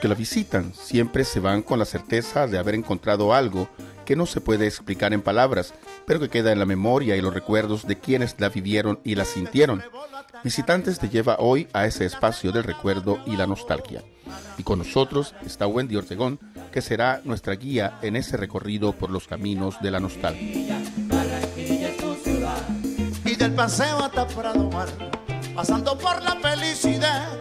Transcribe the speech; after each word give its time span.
Que 0.00 0.08
la 0.08 0.14
visitan 0.14 0.72
siempre 0.74 1.24
se 1.24 1.40
van 1.40 1.62
con 1.62 1.78
la 1.78 1.84
certeza 1.84 2.46
de 2.46 2.58
haber 2.58 2.74
encontrado 2.74 3.34
algo 3.34 3.68
que 4.04 4.16
no 4.16 4.26
se 4.26 4.40
puede 4.40 4.66
explicar 4.66 5.12
en 5.12 5.22
palabras, 5.22 5.74
pero 6.06 6.18
que 6.18 6.28
queda 6.28 6.52
en 6.52 6.58
la 6.58 6.66
memoria 6.66 7.16
y 7.16 7.20
los 7.20 7.32
recuerdos 7.32 7.86
de 7.86 7.98
quienes 7.98 8.34
la 8.38 8.48
vivieron 8.48 8.98
y 9.04 9.14
la 9.14 9.24
sintieron. 9.24 9.82
Visitantes 10.42 10.98
te 10.98 11.10
lleva 11.10 11.36
hoy 11.38 11.68
a 11.72 11.86
ese 11.86 12.06
espacio 12.06 12.50
del 12.50 12.64
recuerdo 12.64 13.18
y 13.26 13.36
la 13.36 13.46
nostalgia. 13.46 14.02
Y 14.56 14.62
con 14.62 14.78
nosotros 14.78 15.34
está 15.44 15.66
Wendy 15.66 15.96
Ortegón, 15.96 16.40
que 16.72 16.82
será 16.82 17.20
nuestra 17.24 17.54
guía 17.54 17.98
en 18.02 18.16
ese 18.16 18.36
recorrido 18.36 18.92
por 18.92 19.10
los 19.10 19.28
caminos 19.28 19.80
de 19.82 19.90
la 19.90 20.00
nostalgia. 20.00 20.78
Y 23.24 23.34
del 23.36 23.52
paseo 23.52 23.98
hasta 23.98 24.26
Prado 24.26 24.70
Mar, 24.70 24.88
pasando 25.54 25.96
por 25.98 26.22
la 26.22 26.36
felicidad. 26.36 27.38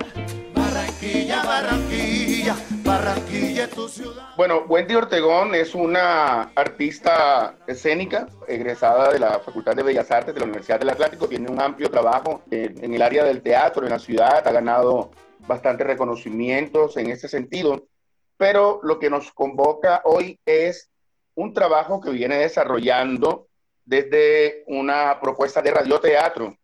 Barranquilla, 1.00 1.44
Barranquilla, 1.44 2.56
Barranquilla 2.84 3.70
tu 3.70 3.88
ciudad. 3.88 4.36
Bueno, 4.36 4.66
Wendy 4.68 4.96
Ortegón 4.96 5.56
es 5.56 5.74
una 5.74 6.52
artista 6.56 7.56
escénica, 7.68 8.28
egresada 8.50 9.10
de 9.14 9.20
la 9.20 9.40
Facultad 9.40 9.78
de 9.78 9.84
Bellas 9.84 10.12
Artes 10.12 10.34
de 10.34 10.42
la 10.42 10.46
Universidad 10.46 10.78
del 10.78 10.90
Atlántico. 10.90 11.30
Tiene 11.30 11.50
un 11.50 11.62
amplio 11.62 11.90
trabajo 11.90 12.42
en, 12.52 12.84
en 12.84 12.94
el 12.94 13.02
área 13.02 13.24
del 13.24 13.42
teatro 13.42 13.86
en 13.86 13.92
la 13.92 14.00
ciudad, 14.00 14.46
ha 14.46 14.52
ganado 14.52 15.12
bastantes 15.48 15.88
reconocimientos 15.88 16.98
en 16.98 17.12
ese 17.12 17.30
sentido. 17.30 17.88
Pero 18.36 18.82
lo 18.84 19.00
que 19.00 19.10
nos 19.10 19.32
convoca 19.32 20.02
hoy 20.04 20.38
es 20.46 20.90
un 21.34 21.54
trabajo 21.54 22.02
que 22.02 22.12
viene 22.12 22.40
desarrollando 22.40 23.48
desde 23.86 24.66
una 24.68 25.18
propuesta 25.22 25.62
de 25.62 25.72
radioteatro 25.72 26.59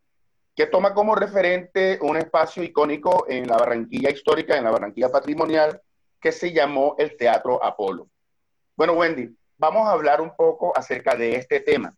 que 0.56 0.68
toma 0.68 0.94
como 0.94 1.16
referente 1.16 2.00
un 2.02 2.16
espacio 2.16 2.64
icónico 2.64 3.26
en 3.28 3.48
la 3.48 3.58
Barranquilla 3.58 4.10
histórica, 4.10 4.58
en 4.58 4.64
la 4.64 4.72
Barranquilla 4.72 5.10
patrimonial, 5.10 5.82
que 6.20 6.32
se 6.32 6.54
llamó 6.54 6.96
el 6.98 7.18
Teatro 7.18 7.62
Apolo. 7.64 8.08
Bueno, 8.78 8.94
Wendy, 8.94 9.36
vamos 9.58 9.88
a 9.88 9.92
hablar 9.92 10.22
un 10.22 10.34
poco 10.36 10.72
acerca 10.78 11.16
de 11.16 11.36
este 11.36 11.60
tema. 11.60 11.94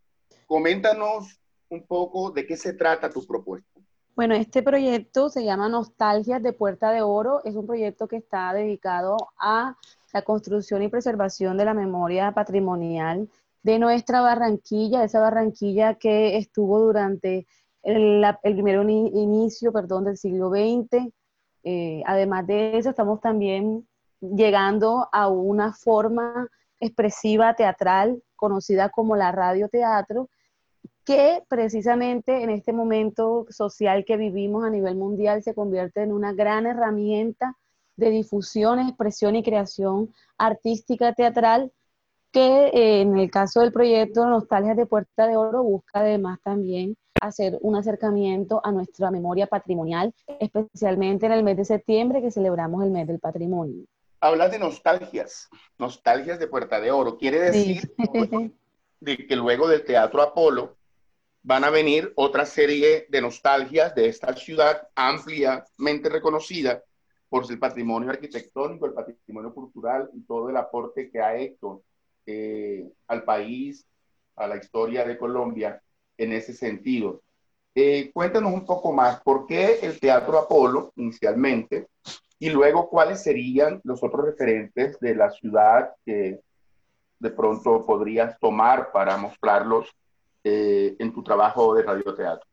Coméntanos 0.47 1.39
un 1.69 1.85
poco 1.85 2.31
de 2.31 2.47
qué 2.47 2.57
se 2.57 2.73
trata 2.73 3.09
tu 3.09 3.25
propuesta. 3.25 3.79
Bueno, 4.15 4.33
este 4.33 4.63
proyecto 4.63 5.29
se 5.29 5.43
llama 5.43 5.69
Nostalgias 5.69 6.41
de 6.41 6.51
Puerta 6.51 6.91
de 6.91 7.03
Oro. 7.03 7.41
Es 7.45 7.53
un 7.53 7.67
proyecto 7.67 8.07
que 8.07 8.17
está 8.17 8.51
dedicado 8.53 9.17
a 9.37 9.77
la 10.11 10.21
construcción 10.23 10.81
y 10.81 10.87
preservación 10.87 11.57
de 11.57 11.65
la 11.65 11.75
memoria 11.75 12.31
patrimonial 12.31 13.29
de 13.61 13.77
nuestra 13.77 14.21
Barranquilla, 14.21 15.03
esa 15.03 15.19
Barranquilla 15.19 15.95
que 15.95 16.37
estuvo 16.37 16.79
durante 16.79 17.45
el, 17.87 18.21
el 18.43 18.53
primer 18.53 18.89
inicio 18.89 19.71
perdón, 19.71 20.03
del 20.03 20.17
siglo 20.17 20.49
XX. 20.49 21.09
Eh, 21.63 22.03
además 22.05 22.45
de 22.45 22.77
eso, 22.77 22.89
estamos 22.89 23.21
también 23.21 23.87
llegando 24.19 25.07
a 25.11 25.29
una 25.29 25.73
forma 25.73 26.49
expresiva 26.81 27.53
teatral 27.55 28.21
conocida 28.35 28.89
como 28.89 29.15
la 29.15 29.31
radioteatro, 29.31 30.29
que 31.05 31.41
precisamente 31.47 32.43
en 32.43 32.49
este 32.49 32.73
momento 32.73 33.45
social 33.49 34.03
que 34.03 34.17
vivimos 34.17 34.65
a 34.65 34.69
nivel 34.69 34.95
mundial 34.95 35.41
se 35.41 35.55
convierte 35.55 36.03
en 36.03 36.11
una 36.11 36.33
gran 36.33 36.65
herramienta 36.65 37.55
de 37.95 38.09
difusión, 38.09 38.79
expresión 38.79 39.37
y 39.37 39.43
creación 39.43 40.13
artística 40.37 41.13
teatral 41.13 41.71
que 42.31 42.67
eh, 42.67 43.01
en 43.01 43.17
el 43.17 43.31
caso 43.31 43.61
del 43.61 43.71
proyecto 43.71 44.25
Nostalgia 44.25 44.75
de 44.75 44.85
Puerta 44.85 45.27
de 45.27 45.37
Oro 45.37 45.63
busca 45.63 45.99
además 45.99 46.39
también 46.43 46.95
hacer 47.21 47.57
un 47.61 47.75
acercamiento 47.75 48.61
a 48.63 48.71
nuestra 48.71 49.11
memoria 49.11 49.47
patrimonial, 49.47 50.13
especialmente 50.39 51.25
en 51.25 51.31
el 51.31 51.43
mes 51.43 51.57
de 51.57 51.65
septiembre 51.65 52.21
que 52.21 52.31
celebramos 52.31 52.83
el 52.83 52.91
mes 52.91 53.07
del 53.07 53.19
patrimonio. 53.19 53.85
Hablas 54.19 54.51
de 54.51 54.59
nostalgias, 54.59 55.47
nostalgias 55.77 56.39
de 56.39 56.47
Puerta 56.47 56.79
de 56.79 56.91
Oro. 56.91 57.17
Quiere 57.17 57.39
decir 57.39 57.81
sí. 57.81 58.53
de 58.99 59.27
que 59.27 59.35
luego 59.35 59.67
del 59.67 59.85
Teatro 59.85 60.21
Apolo 60.21 60.75
van 61.43 61.63
a 61.63 61.69
venir 61.69 62.11
otra 62.15 62.45
serie 62.45 63.05
de 63.09 63.21
nostalgias 63.21 63.95
de 63.95 64.09
esta 64.09 64.35
ciudad 64.35 64.87
ampliamente 64.95 66.09
reconocida 66.09 66.83
por 67.29 67.49
el 67.49 67.59
patrimonio 67.59 68.09
arquitectónico, 68.09 68.85
el 68.85 68.93
patrimonio 68.93 69.53
cultural 69.53 70.09
y 70.13 70.21
todo 70.21 70.49
el 70.49 70.57
aporte 70.57 71.09
que 71.09 71.21
ha 71.21 71.35
hecho 71.37 71.83
eh, 72.27 72.87
al 73.07 73.23
país, 73.23 73.87
a 74.35 74.45
la 74.45 74.57
historia 74.57 75.05
de 75.05 75.17
Colombia 75.17 75.81
en 76.17 76.33
ese 76.33 76.53
sentido. 76.53 77.21
Eh, 77.73 78.11
cuéntanos 78.13 78.53
un 78.53 78.65
poco 78.65 78.91
más, 78.91 79.21
¿por 79.21 79.45
qué 79.45 79.79
el 79.81 79.99
Teatro 79.99 80.37
Apolo 80.37 80.91
inicialmente? 80.95 81.87
Y 82.39 82.49
luego, 82.49 82.89
¿cuáles 82.89 83.23
serían 83.23 83.81
los 83.83 84.03
otros 84.03 84.25
referentes 84.25 84.99
de 84.99 85.15
la 85.15 85.31
ciudad 85.31 85.91
que 86.05 86.39
de 87.19 87.29
pronto 87.31 87.85
podrías 87.85 88.37
tomar 88.39 88.91
para 88.91 89.17
mostrarlos 89.17 89.89
eh, 90.43 90.95
en 90.99 91.13
tu 91.13 91.23
trabajo 91.23 91.73
de 91.75 91.83
radioteatro? 91.83 92.47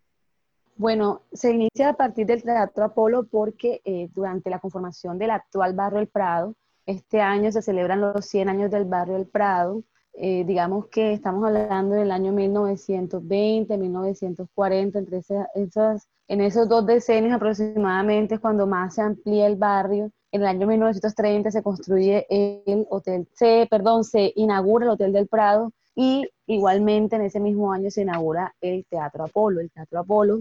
Bueno, 0.77 1.23
se 1.33 1.53
inicia 1.53 1.91
a 1.91 1.97
partir 1.97 2.27
del 2.27 2.43
Teatro 2.43 2.85
Apolo 2.85 3.25
porque 3.25 3.81
eh, 3.85 4.09
durante 4.12 4.51
la 4.51 4.59
conformación 4.59 5.19
del 5.19 5.31
actual 5.31 5.75
barrio 5.75 6.01
El 6.01 6.09
Prado, 6.09 6.55
este 6.87 7.21
año 7.21 7.50
se 7.53 7.62
celebran 7.62 8.00
los 8.00 8.27
100 8.27 8.49
años 8.49 8.71
del 8.71 8.84
barrio 8.84 9.17
El 9.17 9.27
Prado. 9.27 9.83
Eh, 10.15 10.45
digamos 10.45 10.87
que 10.89 11.12
estamos 11.12 11.45
hablando 11.45 11.95
del 11.97 12.12
año 12.12 12.33
1920, 12.33 13.77
1940, 13.77 14.99
entre 14.99 15.19
esas, 15.19 16.09
en 16.28 16.41
esos 16.41 16.69
dos 16.69 16.87
decenios 16.87 17.34
aproximadamente 17.34 18.34
es 18.34 18.41
cuando 18.41 18.67
más 18.67 18.94
se 18.94 19.03
amplía 19.03 19.47
el 19.47 19.56
barrio. 19.56 20.11
En 20.31 20.43
el 20.43 20.47
año 20.47 20.67
1930 20.67 21.50
se 21.50 21.62
construye 21.62 22.27
el 22.28 22.87
hotel, 22.91 23.28
se, 23.34 23.67
perdón, 23.71 24.05
se 24.05 24.33
inaugura 24.37 24.84
el 24.84 24.93
Hotel 24.93 25.12
del 25.12 25.28
Prado 25.28 25.73
y 25.94 26.28
igualmente 26.47 27.17
en 27.17 27.23
ese 27.23 27.41
mismo 27.41 27.73
año 27.73 27.91
se 27.91 28.03
inaugura 28.03 28.55
el 28.61 28.84
Teatro 28.87 29.25
Apolo. 29.25 29.61
El 29.61 29.71
Teatro 29.71 30.00
Apolo 30.00 30.41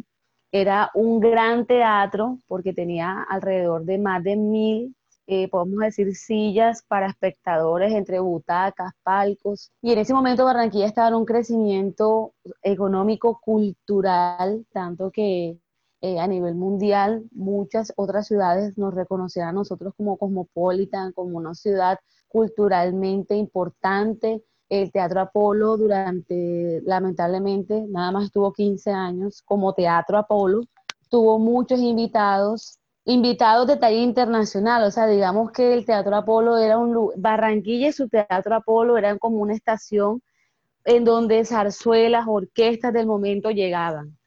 era 0.52 0.92
un 0.94 1.20
gran 1.20 1.66
teatro 1.66 2.40
porque 2.48 2.74
tenía 2.74 3.24
alrededor 3.24 3.86
de 3.86 3.98
más 3.98 4.24
de 4.24 4.36
mil 4.36 4.96
eh, 5.26 5.50
podemos 5.50 5.80
decir, 5.80 6.14
sillas 6.16 6.84
para 6.88 7.08
espectadores 7.08 7.94
entre 7.94 8.20
butacas, 8.20 8.92
palcos. 9.04 9.72
Y 9.82 9.94
en 9.94 10.00
ese 10.00 10.14
momento 10.14 10.46
Barranquilla 10.46 10.86
estaba 10.86 11.08
en 11.08 11.16
un 11.16 11.26
crecimiento 11.26 12.34
económico, 12.62 13.40
cultural, 13.42 14.66
tanto 14.74 15.12
que 15.12 15.58
eh, 16.02 16.20
a 16.20 16.28
nivel 16.28 16.56
mundial 16.56 17.24
muchas 17.32 17.94
otras 17.96 18.28
ciudades 18.28 18.78
nos 18.78 18.94
reconocían 18.94 19.48
a 19.50 19.54
nosotros 19.54 19.94
como 19.96 20.18
cosmopolitan, 20.18 21.14
como 21.14 21.38
una 21.38 21.54
ciudad 21.56 22.00
culturalmente 22.28 23.36
importante. 23.36 24.44
El 24.68 24.92
Teatro 24.92 25.22
Apolo 25.22 25.78
durante, 25.78 26.82
lamentablemente, 26.84 27.86
nada 27.88 28.12
más 28.12 28.26
estuvo 28.26 28.52
15 28.52 28.92
años 28.92 29.42
como 29.44 29.74
Teatro 29.74 30.18
Apolo. 30.18 30.64
Tuvo 31.10 31.40
muchos 31.40 31.80
invitados 31.80 32.80
invitados 33.06 33.68
de 33.68 33.78
talla 33.78 33.98
internacional, 33.98 34.84
o 34.84 34.92
sea, 34.92 35.08
digamos 35.08 35.52
que 35.52 35.74
el 35.74 35.86
Teatro 35.86 36.16
Apolo 36.16 36.58
era 36.58 36.78
un 36.78 37.12
Barranquilla 37.18 37.90
y 37.90 37.94
su 37.94 38.08
Teatro 38.08 38.56
Apolo 38.56 38.98
eran 38.98 39.18
como 39.20 39.38
una 39.38 39.54
estación 39.54 40.22
en 40.86 41.04
donde 41.04 41.46
zarzuelas, 41.46 42.26
orquestas 42.28 42.94
del 42.94 43.08
momento 43.08 43.52
llegaban. 43.52 44.18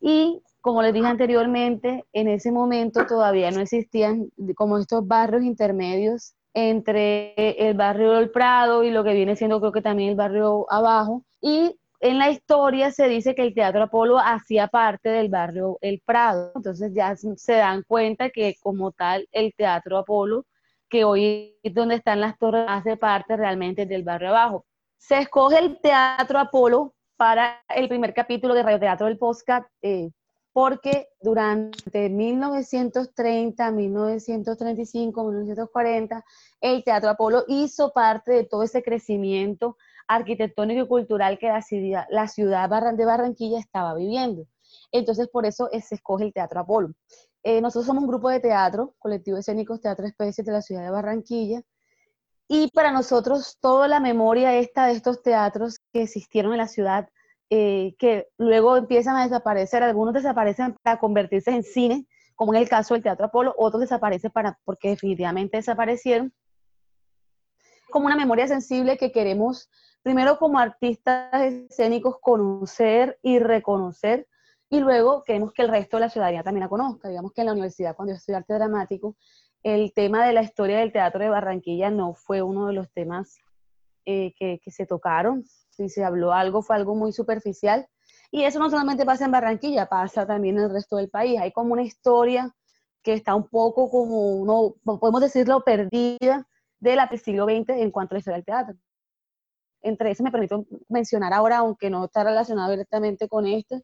Y 0.00 0.42
como 0.60 0.82
les 0.82 0.92
dije 0.92 1.06
anteriormente, 1.06 2.04
en 2.12 2.28
ese 2.28 2.50
momento 2.50 3.06
todavía 3.06 3.50
no 3.50 3.60
existían 3.60 4.30
como 4.56 4.78
estos 4.78 5.06
barrios 5.06 5.44
intermedios 5.44 6.34
entre 6.54 7.68
el 7.68 7.76
barrio 7.76 8.12
del 8.12 8.30
Prado 8.30 8.82
y 8.82 8.90
lo 8.90 9.04
que 9.04 9.12
viene 9.12 9.36
siendo 9.36 9.60
creo 9.60 9.72
que 9.72 9.82
también 9.82 10.10
el 10.10 10.16
barrio 10.16 10.66
abajo, 10.70 11.22
y 11.40 11.78
en 12.06 12.18
la 12.18 12.30
historia 12.30 12.92
se 12.92 13.08
dice 13.08 13.34
que 13.34 13.42
el 13.42 13.52
Teatro 13.52 13.82
Apolo 13.82 14.18
hacía 14.18 14.68
parte 14.68 15.08
del 15.08 15.28
barrio 15.28 15.78
El 15.80 16.00
Prado, 16.04 16.52
entonces 16.54 16.92
ya 16.94 17.16
se 17.16 17.54
dan 17.54 17.82
cuenta 17.82 18.30
que 18.30 18.54
como 18.62 18.92
tal 18.92 19.28
el 19.32 19.52
Teatro 19.56 19.98
Apolo, 19.98 20.46
que 20.88 21.04
hoy 21.04 21.56
es 21.64 21.74
donde 21.74 21.96
están 21.96 22.20
las 22.20 22.38
torres, 22.38 22.66
hace 22.68 22.96
parte 22.96 23.36
realmente 23.36 23.86
del 23.86 24.04
barrio 24.04 24.28
abajo. 24.28 24.66
Se 24.98 25.18
escoge 25.18 25.58
el 25.58 25.80
Teatro 25.80 26.38
Apolo 26.38 26.94
para 27.16 27.60
el 27.74 27.88
primer 27.88 28.14
capítulo 28.14 28.54
de 28.54 28.62
Radio 28.62 28.78
Teatro 28.78 29.06
del 29.06 29.18
Podcast, 29.18 29.66
eh, 29.82 30.10
porque 30.52 31.08
durante 31.20 32.08
1930, 32.08 33.70
1935, 33.72 35.24
1940, 35.24 36.24
el 36.60 36.84
Teatro 36.84 37.10
Apolo 37.10 37.44
hizo 37.48 37.92
parte 37.92 38.32
de 38.32 38.44
todo 38.44 38.62
ese 38.62 38.82
crecimiento 38.82 39.76
arquitectónico 40.08 40.84
y 40.84 40.88
cultural 40.88 41.38
que 41.38 41.48
la 41.48 41.62
ciudad, 41.62 42.06
la 42.10 42.28
ciudad 42.28 42.68
de 42.94 43.04
Barranquilla 43.04 43.58
estaba 43.58 43.94
viviendo. 43.94 44.46
Entonces, 44.92 45.28
por 45.28 45.46
eso 45.46 45.68
se 45.72 45.94
escoge 45.94 46.24
el 46.24 46.32
Teatro 46.32 46.60
Apolo. 46.60 46.92
Eh, 47.42 47.60
nosotros 47.60 47.86
somos 47.86 48.02
un 48.02 48.08
grupo 48.08 48.28
de 48.28 48.40
teatro, 48.40 48.94
colectivo 48.98 49.38
escénicos 49.38 49.80
Teatro 49.80 50.06
Especies 50.06 50.44
de 50.44 50.52
la 50.52 50.62
ciudad 50.62 50.82
de 50.82 50.90
Barranquilla, 50.90 51.62
y 52.48 52.70
para 52.72 52.92
nosotros 52.92 53.58
toda 53.60 53.88
la 53.88 54.00
memoria 54.00 54.56
esta 54.56 54.86
de 54.86 54.92
estos 54.92 55.22
teatros 55.22 55.78
que 55.92 56.02
existieron 56.02 56.52
en 56.52 56.58
la 56.58 56.68
ciudad 56.68 57.08
eh, 57.50 57.94
que 57.98 58.28
luego 58.38 58.76
empiezan 58.76 59.16
a 59.16 59.22
desaparecer, 59.22 59.82
algunos 59.82 60.14
desaparecen 60.14 60.76
para 60.82 60.98
convertirse 60.98 61.52
en 61.52 61.62
cine, 61.62 62.06
como 62.34 62.52
en 62.52 62.62
el 62.62 62.68
caso 62.68 62.94
del 62.94 63.04
Teatro 63.04 63.26
Apolo, 63.26 63.54
otros 63.56 63.80
desaparecen 63.80 64.32
para, 64.32 64.58
porque 64.64 64.90
definitivamente 64.90 65.56
desaparecieron, 65.56 66.32
como 67.90 68.06
una 68.06 68.16
memoria 68.16 68.48
sensible 68.48 68.98
que 68.98 69.12
queremos, 69.12 69.70
primero 70.06 70.38
como 70.38 70.60
artistas 70.60 71.32
escénicos, 71.42 72.18
conocer 72.20 73.18
y 73.22 73.40
reconocer, 73.40 74.28
y 74.70 74.78
luego 74.78 75.24
queremos 75.24 75.52
que 75.52 75.62
el 75.62 75.68
resto 75.68 75.96
de 75.96 76.02
la 76.02 76.08
ciudadanía 76.08 76.44
también 76.44 76.62
la 76.62 76.68
conozca. 76.68 77.08
Digamos 77.08 77.32
que 77.32 77.40
en 77.40 77.46
la 77.48 77.54
universidad, 77.54 77.96
cuando 77.96 78.12
yo 78.12 78.16
estudié 78.16 78.36
arte 78.36 78.54
dramático, 78.54 79.16
el 79.64 79.92
tema 79.92 80.24
de 80.24 80.32
la 80.32 80.44
historia 80.44 80.78
del 80.78 80.92
teatro 80.92 81.18
de 81.18 81.28
Barranquilla 81.28 81.90
no 81.90 82.14
fue 82.14 82.40
uno 82.40 82.68
de 82.68 82.74
los 82.74 82.88
temas 82.92 83.40
eh, 84.04 84.32
que, 84.38 84.60
que, 84.62 84.70
se 84.70 84.86
tocaron, 84.86 85.44
si 85.70 85.88
se 85.88 86.04
habló 86.04 86.32
algo, 86.32 86.62
fue 86.62 86.76
algo 86.76 86.94
muy 86.94 87.10
superficial. 87.10 87.88
Y 88.30 88.44
eso 88.44 88.60
no 88.60 88.70
solamente 88.70 89.04
pasa 89.04 89.24
en 89.24 89.32
Barranquilla, 89.32 89.86
pasa 89.86 90.24
también 90.24 90.56
en 90.56 90.66
el 90.66 90.70
resto 90.70 90.98
del 90.98 91.10
país. 91.10 91.40
Hay 91.40 91.50
como 91.50 91.72
una 91.72 91.82
historia 91.82 92.54
que 93.02 93.12
está 93.12 93.34
un 93.34 93.48
poco 93.48 93.90
como, 93.90 94.46
no 94.84 94.98
podemos 95.00 95.20
decirlo, 95.20 95.64
perdida 95.64 96.46
del 96.78 97.18
siglo 97.18 97.44
XX 97.46 97.70
en 97.70 97.90
cuanto 97.90 98.14
a 98.14 98.16
la 98.16 98.18
historia 98.20 98.36
del 98.36 98.44
teatro. 98.44 98.76
Entre 99.86 100.10
eso 100.10 100.22
me 100.22 100.30
permito 100.30 100.66
mencionar 100.88 101.32
ahora, 101.32 101.58
aunque 101.58 101.90
no 101.90 102.04
está 102.04 102.24
relacionado 102.24 102.70
directamente 102.70 103.28
con 103.28 103.46
esto, 103.46 103.80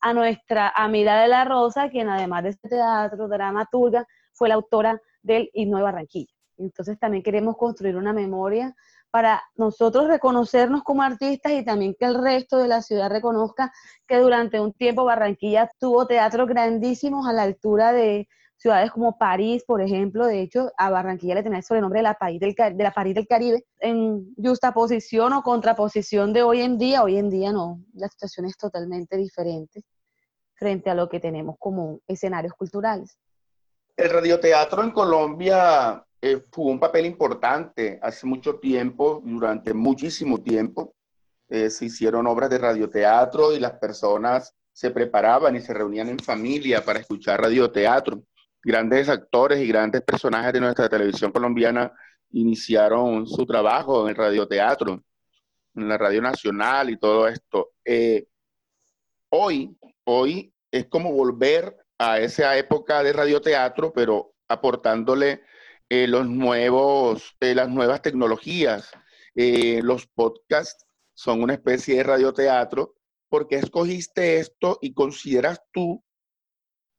a 0.00 0.12
nuestra 0.12 0.68
amiga 0.74 1.20
de 1.22 1.28
la 1.28 1.44
Rosa, 1.44 1.88
quien 1.90 2.08
además 2.08 2.44
de 2.44 2.50
este 2.50 2.68
teatro, 2.68 3.28
dramaturga, 3.28 4.06
fue 4.32 4.48
la 4.48 4.54
autora 4.54 5.00
del 5.22 5.50
Himno 5.52 5.78
de 5.78 5.82
Barranquilla. 5.82 6.32
Entonces 6.58 6.98
también 6.98 7.22
queremos 7.22 7.56
construir 7.56 7.96
una 7.96 8.12
memoria 8.12 8.74
para 9.10 9.42
nosotros 9.56 10.06
reconocernos 10.06 10.82
como 10.82 11.02
artistas 11.02 11.52
y 11.52 11.64
también 11.64 11.94
que 11.98 12.04
el 12.04 12.22
resto 12.22 12.58
de 12.58 12.68
la 12.68 12.82
ciudad 12.82 13.10
reconozca 13.10 13.72
que 14.06 14.18
durante 14.18 14.60
un 14.60 14.72
tiempo 14.72 15.04
Barranquilla 15.04 15.70
tuvo 15.78 16.06
teatros 16.06 16.46
grandísimos 16.46 17.26
a 17.26 17.32
la 17.32 17.44
altura 17.44 17.92
de 17.92 18.28
ciudades 18.58 18.90
como 18.90 19.16
París, 19.16 19.64
por 19.66 19.80
ejemplo. 19.80 20.26
De 20.26 20.42
hecho, 20.42 20.70
a 20.76 20.90
Barranquilla 20.90 21.36
le 21.36 21.42
tenía 21.42 21.58
el 21.58 21.64
sobrenombre 21.64 22.00
de 22.00 22.02
la, 22.02 22.14
París 22.14 22.40
del, 22.40 22.54
de 22.54 22.84
la 22.84 22.92
París 22.92 23.14
del 23.14 23.26
Caribe, 23.26 23.64
en 23.80 24.34
justaposición 24.36 25.32
o 25.32 25.42
contraposición 25.42 26.32
de 26.32 26.42
hoy 26.42 26.60
en 26.60 26.76
día. 26.76 27.02
Hoy 27.02 27.16
en 27.16 27.30
día 27.30 27.52
no, 27.52 27.80
la 27.94 28.08
situación 28.08 28.46
es 28.46 28.56
totalmente 28.56 29.16
diferente 29.16 29.82
frente 30.54 30.90
a 30.90 30.94
lo 30.94 31.08
que 31.08 31.20
tenemos 31.20 31.56
como 31.58 32.00
escenarios 32.06 32.52
culturales. 32.52 33.16
El 33.96 34.10
radioteatro 34.10 34.82
en 34.82 34.90
Colombia 34.90 36.04
eh, 36.20 36.42
un 36.56 36.80
papel 36.80 37.06
importante 37.06 37.98
hace 38.02 38.26
mucho 38.26 38.56
tiempo, 38.58 39.22
durante 39.24 39.72
muchísimo 39.72 40.42
tiempo. 40.42 40.94
Eh, 41.48 41.70
se 41.70 41.86
hicieron 41.86 42.26
obras 42.26 42.50
de 42.50 42.58
radioteatro 42.58 43.54
y 43.54 43.60
las 43.60 43.72
personas 43.78 44.54
se 44.72 44.90
preparaban 44.90 45.56
y 45.56 45.60
se 45.60 45.72
reunían 45.72 46.08
en 46.08 46.18
familia 46.18 46.84
para 46.84 47.00
escuchar 47.00 47.40
radioteatro. 47.40 48.22
Grandes 48.62 49.08
actores 49.08 49.60
y 49.60 49.68
grandes 49.68 50.02
personajes 50.02 50.52
de 50.52 50.60
nuestra 50.60 50.88
televisión 50.88 51.30
colombiana 51.32 51.92
iniciaron 52.30 53.26
su 53.26 53.46
trabajo 53.46 54.02
en 54.02 54.10
el 54.10 54.16
radioteatro, 54.16 55.02
en 55.74 55.88
la 55.88 55.96
Radio 55.96 56.20
Nacional 56.20 56.90
y 56.90 56.98
todo 56.98 57.28
esto. 57.28 57.72
Eh, 57.84 58.26
hoy, 59.30 59.76
hoy 60.04 60.52
es 60.70 60.86
como 60.88 61.12
volver 61.12 61.76
a 61.98 62.20
esa 62.20 62.56
época 62.56 63.02
de 63.02 63.12
radioteatro, 63.12 63.92
pero 63.92 64.34
aportándole 64.48 65.42
eh, 65.88 66.06
los 66.06 66.26
nuevos, 66.26 67.36
eh, 67.40 67.54
las 67.54 67.68
nuevas 67.68 68.02
tecnologías. 68.02 68.90
Los 69.34 70.08
podcasts 70.08 70.84
son 71.14 71.42
una 71.42 71.54
especie 71.54 71.98
de 71.98 72.02
radioteatro. 72.02 72.96
¿Por 73.28 73.46
qué 73.46 73.56
escogiste 73.56 74.40
esto 74.40 74.78
y 74.80 74.94
consideras 74.94 75.62
tú 75.70 76.02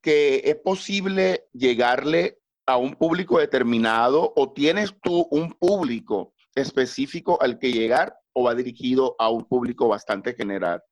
que 0.01 0.41
es 0.45 0.55
posible 0.55 1.45
llegarle 1.53 2.39
a 2.65 2.77
un 2.77 2.93
público 2.93 3.39
determinado 3.39 4.33
o 4.35 4.53
tienes 4.53 4.93
tú 5.01 5.27
un 5.31 5.51
público 5.53 6.33
específico 6.55 7.41
al 7.41 7.57
que 7.59 7.71
llegar 7.71 8.15
o 8.33 8.43
va 8.43 8.55
dirigido 8.55 9.15
a 9.19 9.29
un 9.29 9.45
público 9.45 9.87
bastante 9.87 10.33
general? 10.33 10.83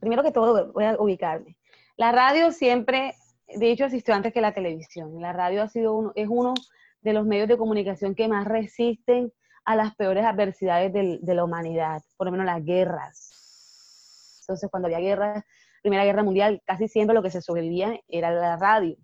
Primero 0.00 0.22
que 0.22 0.32
todo, 0.32 0.72
voy 0.72 0.84
a 0.84 0.96
ubicarme. 0.98 1.56
La 1.96 2.12
radio 2.12 2.52
siempre, 2.52 3.14
de 3.48 3.70
hecho, 3.70 3.86
existió 3.86 4.14
antes 4.14 4.32
que 4.32 4.40
la 4.40 4.54
televisión. 4.54 5.20
La 5.20 5.32
radio 5.32 5.62
ha 5.62 5.68
sido 5.68 5.94
uno, 5.94 6.12
es 6.14 6.28
uno 6.30 6.54
de 7.00 7.12
los 7.12 7.26
medios 7.26 7.48
de 7.48 7.56
comunicación 7.56 8.14
que 8.14 8.28
más 8.28 8.46
resisten 8.46 9.32
a 9.64 9.74
las 9.74 9.94
peores 9.96 10.24
adversidades 10.24 10.92
de 10.92 11.34
la 11.34 11.44
humanidad, 11.44 12.02
por 12.16 12.26
lo 12.26 12.30
menos 12.30 12.46
las 12.46 12.64
guerras. 12.64 14.38
Entonces, 14.42 14.70
cuando 14.70 14.86
había 14.86 15.00
guerra, 15.00 15.44
Primera 15.82 16.04
Guerra 16.04 16.22
Mundial, 16.22 16.62
casi 16.64 16.88
siempre 16.88 17.14
lo 17.14 17.22
que 17.22 17.30
se 17.30 17.42
sobrevivía 17.42 18.00
era 18.08 18.30
la 18.30 18.56
radio. 18.56 18.96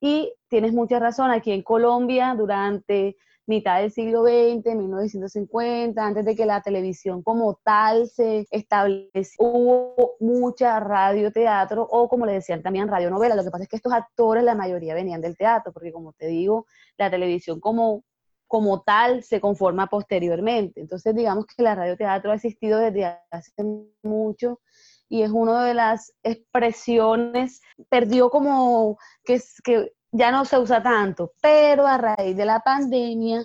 Y 0.00 0.34
tienes 0.48 0.72
mucha 0.72 0.98
razón, 0.98 1.30
aquí 1.30 1.52
en 1.52 1.62
Colombia, 1.62 2.34
durante 2.36 3.16
mitad 3.46 3.80
del 3.80 3.90
siglo 3.90 4.22
XX, 4.22 4.74
1950, 4.74 6.04
antes 6.04 6.24
de 6.24 6.34
que 6.34 6.46
la 6.46 6.62
televisión 6.62 7.22
como 7.22 7.60
tal 7.62 8.08
se 8.08 8.46
estableció, 8.50 9.36
hubo 9.38 10.16
mucha 10.20 10.80
radioteatro 10.80 11.86
o 11.90 12.08
como 12.08 12.26
le 12.26 12.32
decían 12.32 12.62
también 12.62 12.88
radionovela. 12.88 13.34
Lo 13.34 13.44
que 13.44 13.50
pasa 13.50 13.64
es 13.64 13.68
que 13.68 13.76
estos 13.76 13.92
actores, 13.92 14.44
la 14.44 14.54
mayoría 14.54 14.94
venían 14.94 15.20
del 15.20 15.36
teatro, 15.36 15.72
porque 15.72 15.92
como 15.92 16.12
te 16.12 16.26
digo, 16.26 16.66
la 16.96 17.10
televisión 17.10 17.60
como, 17.60 18.04
como 18.46 18.82
tal 18.82 19.22
se 19.22 19.40
conforma 19.40 19.86
posteriormente. 19.88 20.80
Entonces 20.80 21.14
digamos 21.14 21.46
que 21.46 21.62
la 21.62 21.74
radioteatro 21.74 22.30
ha 22.32 22.36
existido 22.36 22.78
desde 22.78 23.18
hace 23.30 23.52
mucho 24.02 24.60
y 25.08 25.22
es 25.22 25.30
una 25.30 25.64
de 25.64 25.74
las 25.74 26.12
expresiones, 26.22 27.60
perdió 27.88 28.30
como 28.30 28.98
que, 29.24 29.40
que 29.62 29.92
ya 30.12 30.30
no 30.30 30.44
se 30.44 30.58
usa 30.58 30.82
tanto, 30.82 31.32
pero 31.40 31.86
a 31.86 31.98
raíz 31.98 32.36
de 32.36 32.44
la 32.44 32.60
pandemia, 32.60 33.44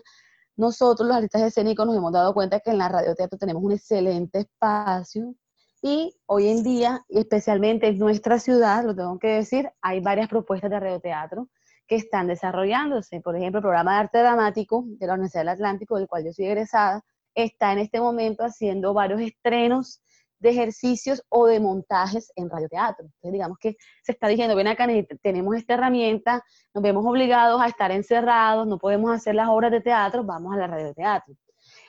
nosotros 0.56 1.08
los 1.08 1.18
artistas 1.18 1.44
escénicos 1.44 1.86
nos 1.86 1.96
hemos 1.96 2.12
dado 2.12 2.34
cuenta 2.34 2.60
que 2.60 2.72
en 2.72 2.78
la 2.78 2.90
radioteatro 2.90 3.38
tenemos 3.38 3.64
un 3.64 3.72
excelente 3.72 4.40
espacio 4.40 5.34
y 5.82 6.14
hoy 6.26 6.50
en 6.50 6.64
día, 6.64 7.06
especialmente 7.08 7.88
en 7.88 7.98
nuestra 7.98 8.40
ciudad, 8.40 8.84
lo 8.84 8.96
tengo 8.96 9.18
que 9.18 9.28
decir, 9.30 9.72
hay 9.82 10.02
varias 10.02 10.28
propuestas 10.28 10.70
de 10.70 10.80
radioteatro 10.80 11.48
que 11.88 11.96
están 11.96 12.28
desarrollándose. 12.28 13.22
Por 13.22 13.36
ejemplo, 13.38 13.60
el 13.60 13.64
programa 13.64 13.94
de 13.94 14.00
arte 14.00 14.20
dramático 14.20 14.84
de 14.86 15.08
la 15.08 15.14
Universidad 15.14 15.42
del 15.42 15.50
Atlántico, 15.50 15.98
del 15.98 16.08
cual 16.08 16.26
yo 16.26 16.34
soy 16.34 16.46
egresada, 16.46 17.04
está 17.34 17.72
en 17.72 17.80
este 17.80 18.02
momento 18.02 18.44
haciendo 18.44 18.94
varios 18.94 19.22
estrenos 19.22 20.02
de 20.40 20.50
ejercicios 20.50 21.24
o 21.30 21.46
de 21.46 21.60
montajes 21.60 22.32
en 22.36 22.50
radioteatro. 22.50 23.06
Entonces, 23.06 23.34
digamos 23.34 23.58
que 23.60 23.76
se 24.04 24.14
está 24.14 24.28
diciendo, 24.28 24.56
ven 24.56 24.68
acá, 24.68 24.88
tenemos 25.22 25.56
esta 25.56 25.74
herramienta, 25.76 26.44
nos 26.74 26.82
vemos 26.82 27.06
obligados 27.06 27.62
a 27.62 27.68
estar 27.68 27.92
encerrados, 27.92 28.66
no 28.66 28.78
podemos 28.78 29.12
hacer 29.12 29.36
las 29.36 29.50
obras 29.50 29.72
de 29.72 29.82
teatro, 29.82 30.24
vamos 30.24 30.54
a 30.54 30.58
la 30.58 30.68
radioteatro. 30.68 31.36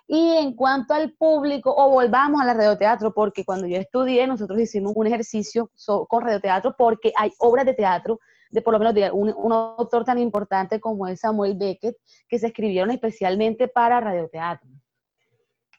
Y 0.06 0.36
en 0.38 0.54
cuanto 0.54 0.92
al 0.92 1.12
público, 1.12 1.72
o 1.74 1.88
volvamos 1.90 2.40
a 2.40 2.44
la 2.44 2.54
radioteatro, 2.54 3.14
porque 3.14 3.44
cuando 3.44 3.68
yo 3.68 3.76
estudié, 3.76 4.26
nosotros 4.26 4.58
hicimos 4.58 4.92
un 4.96 5.06
ejercicio 5.06 5.70
con 6.08 6.22
radioteatro, 6.22 6.74
porque 6.76 7.12
hay 7.16 7.30
obras 7.38 7.64
de 7.64 7.74
teatro, 7.74 8.18
de 8.50 8.60
por 8.60 8.72
lo 8.72 8.80
menos 8.80 8.94
de 8.94 9.12
un, 9.12 9.32
un 9.36 9.52
autor 9.52 10.04
tan 10.04 10.18
importante 10.18 10.80
como 10.80 11.06
es 11.06 11.20
Samuel 11.20 11.56
Beckett, 11.56 11.96
que 12.28 12.40
se 12.40 12.48
escribieron 12.48 12.90
especialmente 12.90 13.68
para 13.68 14.00
radioteatro. 14.00 14.68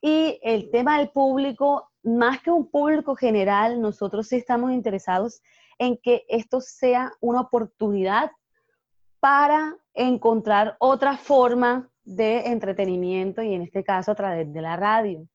Y 0.01 0.39
el 0.41 0.71
tema 0.71 0.97
del 0.97 1.09
público 1.09 1.90
más 2.03 2.41
que 2.41 2.51
un 2.51 2.69
público 2.69 3.15
general, 3.15 3.81
nosotros 3.81 4.27
sí 4.27 4.37
estamos 4.37 4.71
interesados 4.71 5.41
en 5.77 5.97
que 5.97 6.25
esto 6.27 6.61
sea 6.61 7.11
una 7.19 7.41
oportunidad 7.41 8.31
para 9.19 9.77
encontrar 9.93 10.75
otra 10.79 11.17
forma 11.17 11.89
de 12.03 12.47
entretenimiento 12.47 13.41
y 13.41 13.53
en 13.53 13.63
este 13.63 13.83
caso 13.83 14.11
a 14.11 14.15
través 14.15 14.51
de 14.51 14.61
la 14.61 14.75
radio. 14.75 15.27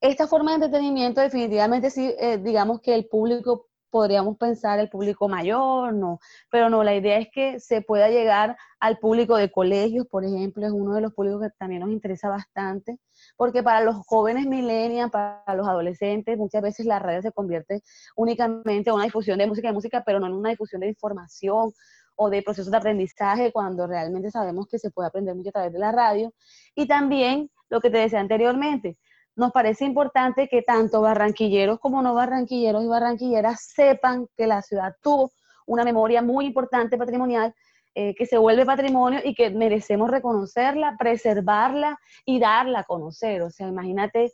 Esta 0.00 0.26
forma 0.26 0.52
de 0.52 0.64
entretenimiento 0.64 1.20
definitivamente 1.20 1.90
sí, 1.90 2.14
eh, 2.18 2.38
digamos 2.38 2.80
que 2.80 2.94
el 2.94 3.06
público 3.06 3.69
podríamos 3.90 4.36
pensar 4.38 4.78
el 4.78 4.88
público 4.88 5.28
mayor, 5.28 5.92
no, 5.92 6.18
pero 6.50 6.70
no, 6.70 6.84
la 6.84 6.94
idea 6.94 7.18
es 7.18 7.28
que 7.32 7.60
se 7.60 7.82
pueda 7.82 8.08
llegar 8.08 8.56
al 8.78 8.98
público 8.98 9.36
de 9.36 9.50
colegios, 9.50 10.06
por 10.06 10.24
ejemplo, 10.24 10.64
es 10.66 10.72
uno 10.72 10.94
de 10.94 11.00
los 11.00 11.12
públicos 11.12 11.42
que 11.42 11.50
también 11.58 11.80
nos 11.80 11.90
interesa 11.90 12.28
bastante, 12.28 12.98
porque 13.36 13.62
para 13.62 13.82
los 13.82 13.96
jóvenes 14.06 14.46
millennials, 14.46 15.10
para 15.10 15.54
los 15.54 15.68
adolescentes, 15.68 16.38
muchas 16.38 16.62
veces 16.62 16.86
la 16.86 16.98
radio 16.98 17.20
se 17.22 17.32
convierte 17.32 17.82
únicamente 18.16 18.90
en 18.90 18.96
una 18.96 19.04
difusión 19.04 19.38
de 19.38 19.46
música 19.46 19.68
y 19.68 19.72
música, 19.72 20.02
pero 20.04 20.20
no 20.20 20.26
en 20.26 20.34
una 20.34 20.50
difusión 20.50 20.80
de 20.80 20.88
información 20.88 21.72
o 22.16 22.30
de 22.30 22.42
procesos 22.42 22.70
de 22.70 22.76
aprendizaje, 22.76 23.50
cuando 23.50 23.86
realmente 23.86 24.30
sabemos 24.30 24.66
que 24.68 24.78
se 24.78 24.90
puede 24.90 25.08
aprender 25.08 25.34
mucho 25.34 25.48
a 25.50 25.52
través 25.52 25.72
de 25.72 25.78
la 25.78 25.90
radio. 25.90 26.34
Y 26.74 26.86
también 26.86 27.50
lo 27.70 27.80
que 27.80 27.88
te 27.88 27.98
decía 27.98 28.20
anteriormente, 28.20 28.98
nos 29.36 29.52
parece 29.52 29.84
importante 29.84 30.48
que 30.48 30.62
tanto 30.62 31.00
barranquilleros 31.00 31.78
como 31.78 32.02
no 32.02 32.14
barranquilleros 32.14 32.84
y 32.84 32.88
barranquilleras 32.88 33.62
sepan 33.74 34.26
que 34.36 34.46
la 34.46 34.62
ciudad 34.62 34.94
tuvo 35.02 35.32
una 35.66 35.84
memoria 35.84 36.20
muy 36.20 36.46
importante 36.46 36.98
patrimonial, 36.98 37.54
eh, 37.94 38.14
que 38.14 38.26
se 38.26 38.38
vuelve 38.38 38.66
patrimonio 38.66 39.20
y 39.22 39.34
que 39.34 39.50
merecemos 39.50 40.10
reconocerla, 40.10 40.96
preservarla 40.98 41.98
y 42.24 42.38
darla 42.40 42.80
a 42.80 42.84
conocer. 42.84 43.42
O 43.42 43.50
sea, 43.50 43.68
imagínate 43.68 44.32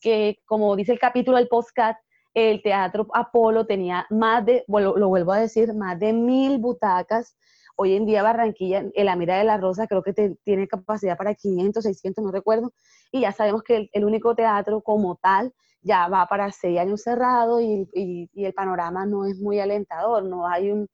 que, 0.00 0.38
como 0.46 0.76
dice 0.76 0.92
el 0.92 0.98
capítulo 0.98 1.36
del 1.36 1.48
postcat, 1.48 1.96
el 2.34 2.62
Teatro 2.62 3.06
Apolo 3.12 3.66
tenía 3.66 4.06
más 4.10 4.44
de, 4.46 4.64
lo 4.68 5.08
vuelvo 5.08 5.32
a 5.32 5.40
decir, 5.40 5.74
más 5.74 5.98
de 5.98 6.12
mil 6.12 6.58
butacas 6.58 7.36
Hoy 7.82 7.94
en 7.94 8.04
día 8.04 8.22
Barranquilla, 8.22 8.84
en 8.92 9.06
la 9.06 9.16
Mira 9.16 9.38
de 9.38 9.44
la 9.44 9.56
Rosa, 9.56 9.86
creo 9.86 10.02
que 10.02 10.12
tiene 10.44 10.68
capacidad 10.68 11.16
para 11.16 11.34
500, 11.34 11.82
600, 11.82 12.22
no 12.22 12.30
recuerdo, 12.30 12.74
y 13.10 13.22
ya 13.22 13.32
sabemos 13.32 13.62
que 13.62 13.88
el, 13.90 14.04
único 14.04 14.34
teatro 14.34 14.82
como 14.82 15.16
tal 15.16 15.54
ya 15.80 16.06
va 16.08 16.26
para 16.26 16.52
seis 16.52 16.78
años 16.78 17.00
cerrado 17.00 17.58
y, 17.58 17.88
el 18.34 18.52
panorama 18.52 19.06
no 19.06 19.24
es 19.24 19.38
muy 19.40 19.60
alentador, 19.60 20.24
no 20.24 20.46
hay 20.46 20.70
un, 20.70 20.88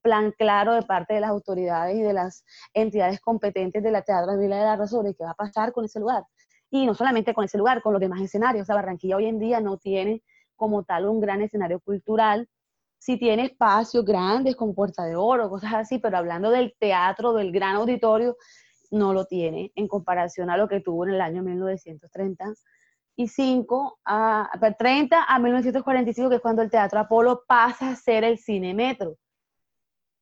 plan 0.00 0.32
claro 0.38 0.72
de 0.72 0.80
parte 0.80 1.12
de 1.12 1.20
las 1.20 1.28
autoridades 1.28 1.96
y 1.98 2.00
de 2.00 2.14
las 2.14 2.46
entidades 2.72 3.20
competentes 3.20 3.82
de 3.82 3.90
la 3.90 4.00
Teatro 4.00 4.32
Mira 4.38 4.56
de 4.56 4.64
la 4.64 4.76
Rosa 4.76 4.96
sobre 4.96 5.14
qué 5.14 5.24
va 5.24 5.32
a 5.32 5.34
pasar 5.34 5.74
con 5.74 5.84
ese 5.84 6.00
lugar. 6.00 6.24
Y 6.70 6.86
no 6.86 6.94
solamente 6.94 7.34
con 7.34 7.44
ese 7.44 7.58
lugar, 7.58 7.82
con 7.82 7.92
los 7.92 8.00
demás 8.00 8.22
escenarios. 8.22 8.62
O 8.62 8.64
sea, 8.64 8.76
Barranquilla 8.76 9.16
hoy 9.18 9.26
en 9.26 9.38
día 9.38 9.60
no 9.60 9.76
tiene 9.76 10.22
como 10.56 10.82
tal 10.84 11.06
un 11.08 11.20
gran 11.20 11.42
escenario 11.42 11.78
cultural 11.80 12.48
si 13.02 13.18
tiene 13.18 13.46
espacios 13.46 14.04
grandes 14.04 14.54
como 14.54 14.76
Puerta 14.76 15.04
de 15.04 15.16
Oro, 15.16 15.50
cosas 15.50 15.74
así, 15.74 15.98
pero 15.98 16.18
hablando 16.18 16.50
del 16.50 16.76
teatro, 16.78 17.32
del 17.32 17.50
gran 17.50 17.74
auditorio, 17.74 18.36
no 18.92 19.12
lo 19.12 19.24
tiene 19.24 19.72
en 19.74 19.88
comparación 19.88 20.50
a 20.50 20.56
lo 20.56 20.68
que 20.68 20.78
tuvo 20.78 21.04
en 21.04 21.14
el 21.14 21.20
año 21.20 21.42
1935 21.42 23.98
a 24.04 24.48
30 24.78 25.20
a 25.20 25.38
1945, 25.40 26.30
que 26.30 26.36
es 26.36 26.40
cuando 26.40 26.62
el 26.62 26.70
Teatro 26.70 27.00
Apolo 27.00 27.42
pasa 27.44 27.90
a 27.90 27.96
ser 27.96 28.22
el 28.22 28.38
Cine 28.38 28.72
Metro. 28.72 29.16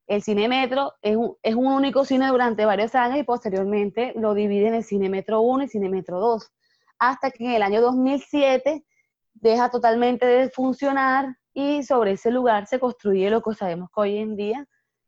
El 0.06 0.22
Cine 0.22 0.48
Metro 0.48 0.94
es 1.02 1.16
un, 1.16 1.36
es 1.42 1.54
un 1.54 1.66
único 1.66 2.06
cine 2.06 2.28
durante 2.28 2.64
varios 2.64 2.94
años 2.94 3.18
y 3.18 3.24
posteriormente 3.24 4.14
lo 4.16 4.32
divide 4.32 4.68
en 4.68 4.74
el 4.76 4.84
Cine 4.84 5.10
Metro 5.10 5.42
1 5.42 5.64
y 5.64 5.68
Cine 5.68 5.90
Metro 5.90 6.18
2, 6.18 6.50
hasta 6.98 7.30
que 7.30 7.44
en 7.44 7.50
el 7.50 7.62
año 7.62 7.82
2007 7.82 8.86
deja 9.34 9.70
totalmente 9.70 10.24
de 10.24 10.48
funcionar 10.48 11.36
y 11.52 11.82
sobre 11.82 12.12
ese 12.12 12.30
lugar 12.30 12.66
se 12.66 12.78
construye 12.78 13.30
lo 13.30 13.42
que 13.42 13.54
sabemos 13.54 13.90
que 13.94 14.00
hoy 14.00 14.18
en 14.18 14.36
día, 14.36 14.66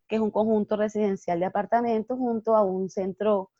que 0.08 0.16
es 0.16 0.22
un 0.22 0.30
conjunto 0.30 0.76
residencial 0.76 1.40
de 1.40 1.46
apartamentos 1.46 2.18
junto 2.18 2.56
a 2.56 2.62
un 2.62 2.88
centro, 2.90 3.50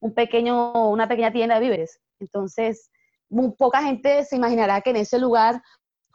un 0.00 0.14
pequeño, 0.14 0.90
una 0.90 1.08
pequeña 1.08 1.32
tienda 1.32 1.56
de 1.56 1.60
víveres. 1.60 2.00
Entonces, 2.18 2.90
muy 3.28 3.52
poca 3.52 3.82
gente 3.82 4.24
se 4.24 4.36
imaginará 4.36 4.80
que 4.80 4.90
en 4.90 4.96
ese 4.96 5.18
lugar 5.18 5.62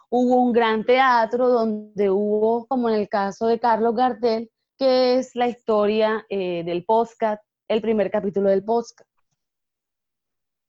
hubo 0.09 0.41
un 0.41 0.51
gran 0.51 0.85
teatro 0.85 1.49
donde 1.49 2.09
hubo, 2.09 2.65
como 2.67 2.89
en 2.89 2.95
el 2.95 3.09
caso 3.09 3.47
de 3.47 3.59
Carlos 3.59 3.95
Gardel, 3.95 4.51
que 4.77 5.17
es 5.17 5.35
la 5.35 5.47
historia 5.47 6.25
eh, 6.29 6.63
del 6.65 6.83
podcast, 6.83 7.41
el 7.67 7.81
primer 7.81 8.11
capítulo 8.11 8.49
del 8.49 8.63
podcast. 8.63 9.09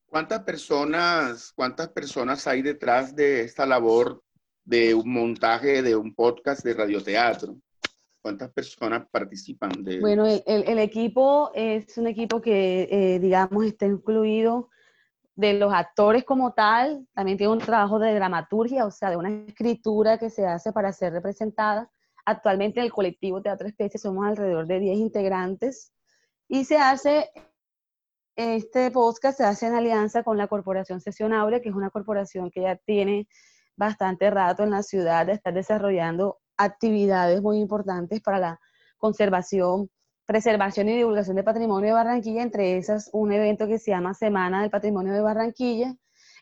¿Cuántas 0.07 0.45
personas, 0.45 1.53
¿Cuántas 1.53 1.89
personas 1.89 2.47
hay 2.47 2.63
detrás 2.63 3.15
de 3.15 3.43
esta 3.43 3.67
labor 3.67 4.23
de 4.67 4.95
un 4.95 5.11
montaje 5.11 5.81
de 5.81 5.97
un 5.97 6.15
podcast 6.15 6.63
de 6.65 6.75
radioteatro? 6.75 7.57
¿Cuántas 8.21 8.51
personas 8.51 9.07
participan 9.09 9.71
Bueno, 10.01 10.27
el, 10.27 10.43
el, 10.47 10.79
equipo 10.81 11.53
es 11.55 11.97
un 11.97 12.09
equipo 12.09 12.41
que, 12.41 12.89
eh, 12.91 13.21
digamos, 13.21 13.65
está 13.65 13.87
incluido 13.87 14.69
de 15.37 15.53
los 15.55 15.73
actores 15.73 16.25
como 16.25 16.53
tal, 16.53 17.07
también 17.15 17.39
tiene 17.39 17.53
un 17.53 17.61
trabajo 17.61 18.01
de 18.01 18.15
dramaturgia, 18.15 18.85
o 18.85 18.91
sea, 18.91 19.11
de 19.11 19.17
una 19.17 19.31
escritura 19.47 20.19
que 20.19 20.31
se 20.31 20.45
hace 20.45 20.73
para 20.73 20.93
ser 20.93 21.13
representada. 21.13 21.89
Actualmente 22.25 22.81
en 22.81 22.87
el 22.87 22.93
colectivo 22.93 23.41
Teatro 23.41 23.69
Especie 23.69 24.01
somos 24.01 24.27
alrededor 24.27 24.67
de 24.67 24.81
10 24.81 24.99
integrantes 24.99 25.93
y 26.49 26.65
se 26.65 26.79
hace, 26.79 27.31
este 28.35 28.91
podcast 28.91 29.39
se 29.39 29.45
hace 29.45 29.67
en 29.67 29.75
alianza 29.75 30.25
con 30.25 30.37
la 30.37 30.49
Corporación 30.49 31.01
Sesionable, 31.01 31.61
que 31.61 31.69
es 31.69 31.75
una 31.77 31.91
corporación 31.91 32.51
que 32.51 32.63
ya 32.63 32.75
tiene 32.75 33.29
bastante 33.77 34.31
rato 34.31 34.63
en 34.63 34.71
la 34.71 34.83
ciudad 34.83 35.27
de 35.27 35.33
estar 35.33 35.53
desarrollando 35.53 36.39
actividades 36.57 37.43
muy 37.43 37.59
importantes 37.59 38.21
para 38.21 38.39
la 38.39 38.61
conservación, 38.97 39.91
preservación 40.25 40.89
y 40.89 40.97
divulgación 40.97 41.37
del 41.37 41.45
patrimonio 41.45 41.89
de 41.89 41.95
Barranquilla, 41.95 42.43
entre 42.43 42.79
esas 42.79 43.11
un 43.13 43.33
evento 43.33 43.67
que 43.67 43.79
se 43.79 43.91
llama 43.91 44.15
Semana 44.15 44.63
del 44.63 44.71
Patrimonio 44.71 45.13
de 45.13 45.21
Barranquilla. 45.21 45.95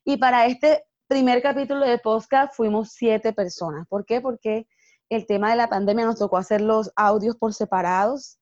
Y 0.05 0.17
para 0.17 0.47
este 0.47 0.85
primer 1.07 1.43
capítulo 1.43 1.85
de 1.85 1.99
podcast 1.99 2.55
fuimos 2.55 2.93
siete 2.93 3.33
personas. 3.33 3.87
¿Por 3.88 4.07
qué? 4.07 4.21
Porque 4.21 4.67
el 5.09 5.26
tema 5.26 5.50
de 5.50 5.57
la 5.57 5.69
pandemia 5.69 6.07
nos 6.07 6.19
tocó 6.19 6.37
hacer 6.38 6.61
los 6.61 6.91
audios 6.97 7.37
por 7.37 7.53
separados. 7.53 8.38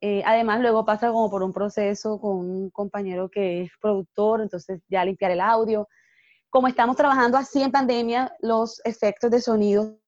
Eh, 0.00 0.22
además, 0.24 0.60
luego 0.60 0.84
pasa 0.84 1.08
como 1.10 1.30
por 1.30 1.42
un 1.42 1.52
proceso 1.52 2.20
con 2.20 2.38
un 2.38 2.70
compañero 2.70 3.28
que 3.28 3.62
es 3.62 3.70
productor, 3.80 4.40
entonces 4.40 4.80
ya 4.88 5.04
limpiar 5.04 5.30
el 5.30 5.40
audio, 5.40 5.86
como 6.50 6.68
estamos 6.68 6.96
trabajando 6.96 7.38
así 7.38 7.62
en 7.62 7.70
pandemia, 7.70 8.34
los 8.40 8.80
efectos 8.84 9.30
de 9.30 9.40
sonido 9.40 9.98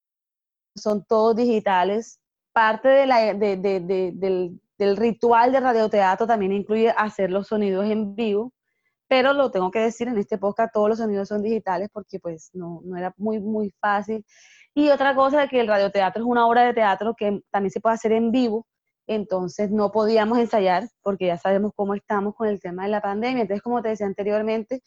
son 0.75 1.05
todos 1.05 1.37
digitales. 1.37 2.21
Parte 2.53 2.89
de 2.89 3.07
la, 3.07 3.35
del, 3.35 4.61
del, 4.77 4.97
ritual 4.97 5.53
de 5.53 5.61
radioteatro 5.61 6.27
también 6.27 6.53
incluye 6.53 6.91
hacer 6.91 7.31
los 7.31 7.47
sonidos 7.47 7.87
en 7.87 8.15
vivo, 8.17 8.53
pero 9.09 9.33
lo 9.33 9.51
tengo 9.51 9.71
que 9.71 9.79
decir 9.79 10.09
en 10.09 10.19
este 10.19 10.39
podcast, 10.39 10.73
todos 10.75 10.89
los 10.89 10.99
sonidos 10.99 11.29
son 11.29 11.43
digitales 11.43 11.89
porque 11.93 12.19
pues 12.19 12.51
no, 12.53 12.81
no 12.85 12.97
era 12.97 13.15
muy, 13.17 13.39
muy 13.41 13.71
fácil. 13.81 14.27
Y 14.75 14.89
otra 14.91 15.15
cosa 15.15 15.45
es 15.45 15.51
que 15.51 15.61
el 15.61 15.69
radioteatro 15.69 16.23
es 16.23 16.29
una 16.29 16.47
obra 16.47 16.65
de 16.65 16.75
teatro 16.75 17.15
que 17.17 17.41
también 17.51 17.71
se 17.71 17.81
puede 17.81 17.95
hacer 17.95 18.13
en 18.13 18.33
vivo, 18.33 18.67
entonces 19.07 19.71
no 19.71 19.93
podíamos 19.93 20.39
ensayar 20.39 20.89
porque 21.03 21.27
ya 21.27 21.39
sabemos 21.39 21.73
cómo 21.77 21.95
estamos 21.95 22.35
con 22.35 22.49
el 22.49 22.61
tema 22.61 22.85
de 22.85 22.91
la 22.91 23.01
pandemia. 23.01 23.43
Entonces, 23.43 23.63
como 23.63 23.83
te 23.83 23.91
decía 23.91 24.07
anteriormente, 24.07 24.83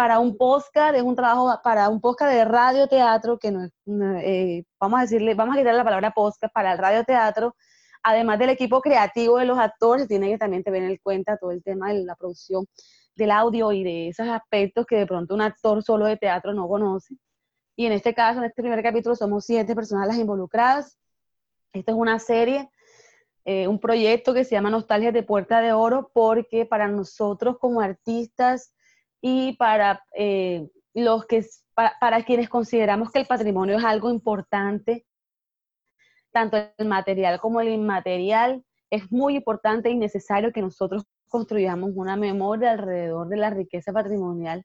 para 0.00 0.18
un 0.18 0.38
podcast, 0.38 0.96
es 0.96 1.02
un 1.02 1.14
trabajo 1.14 1.60
para 1.62 1.90
un 1.90 2.00
podcast 2.00 2.32
de 2.32 2.46
radioteatro, 2.46 3.38
que 3.38 3.50
no, 3.50 3.68
eh, 4.16 4.64
vamos 4.80 4.98
a 4.98 5.02
decirle, 5.02 5.34
vamos 5.34 5.54
a 5.54 5.58
quitar 5.58 5.74
la 5.74 5.84
palabra 5.84 6.10
podcast 6.12 6.54
para 6.54 6.72
el 6.72 6.78
radioteatro, 6.78 7.54
además 8.02 8.38
del 8.38 8.48
equipo 8.48 8.80
creativo 8.80 9.36
de 9.36 9.44
los 9.44 9.58
actores, 9.58 10.08
tiene 10.08 10.30
que 10.30 10.38
también 10.38 10.62
tener 10.62 10.84
en 10.84 10.96
cuenta 11.02 11.36
todo 11.36 11.50
el 11.50 11.62
tema 11.62 11.92
de 11.92 12.02
la 12.02 12.16
producción 12.16 12.64
del 13.14 13.30
audio 13.30 13.72
y 13.72 13.84
de 13.84 14.08
esos 14.08 14.26
aspectos 14.26 14.86
que 14.86 14.96
de 14.96 15.06
pronto 15.06 15.34
un 15.34 15.42
actor 15.42 15.82
solo 15.82 16.06
de 16.06 16.16
teatro 16.16 16.54
no 16.54 16.66
conoce. 16.66 17.16
Y 17.76 17.84
en 17.84 17.92
este 17.92 18.14
caso, 18.14 18.38
en 18.38 18.46
este 18.46 18.62
primer 18.62 18.82
capítulo, 18.82 19.14
somos 19.14 19.44
siete 19.44 19.74
personas 19.74 20.08
las 20.08 20.16
involucradas. 20.16 20.96
Esta 21.74 21.92
es 21.92 21.98
una 21.98 22.18
serie, 22.18 22.70
eh, 23.44 23.68
un 23.68 23.78
proyecto 23.78 24.32
que 24.32 24.44
se 24.44 24.52
llama 24.52 24.70
Nostalgia 24.70 25.12
de 25.12 25.22
Puerta 25.22 25.60
de 25.60 25.74
Oro, 25.74 26.10
porque 26.14 26.64
para 26.64 26.88
nosotros 26.88 27.58
como 27.58 27.82
artistas, 27.82 28.72
y 29.20 29.56
para 29.56 30.02
eh, 30.16 30.68
los 30.94 31.26
que 31.26 31.44
para, 31.74 32.22
quienes 32.24 32.48
consideramos 32.48 33.10
que 33.10 33.20
el 33.20 33.26
patrimonio 33.26 33.78
es 33.78 33.84
algo 33.84 34.10
importante, 34.10 35.06
tanto 36.30 36.58
el 36.76 36.86
material 36.86 37.40
como 37.40 37.60
el 37.60 37.68
inmaterial, 37.68 38.64
es 38.90 39.10
muy 39.10 39.36
importante 39.36 39.90
y 39.90 39.96
necesario 39.96 40.52
que 40.52 40.60
nosotros 40.60 41.04
construyamos 41.28 41.92
una 41.94 42.16
memoria 42.16 42.72
alrededor 42.72 43.28
de 43.28 43.36
la 43.36 43.50
riqueza 43.50 43.92
patrimonial 43.92 44.64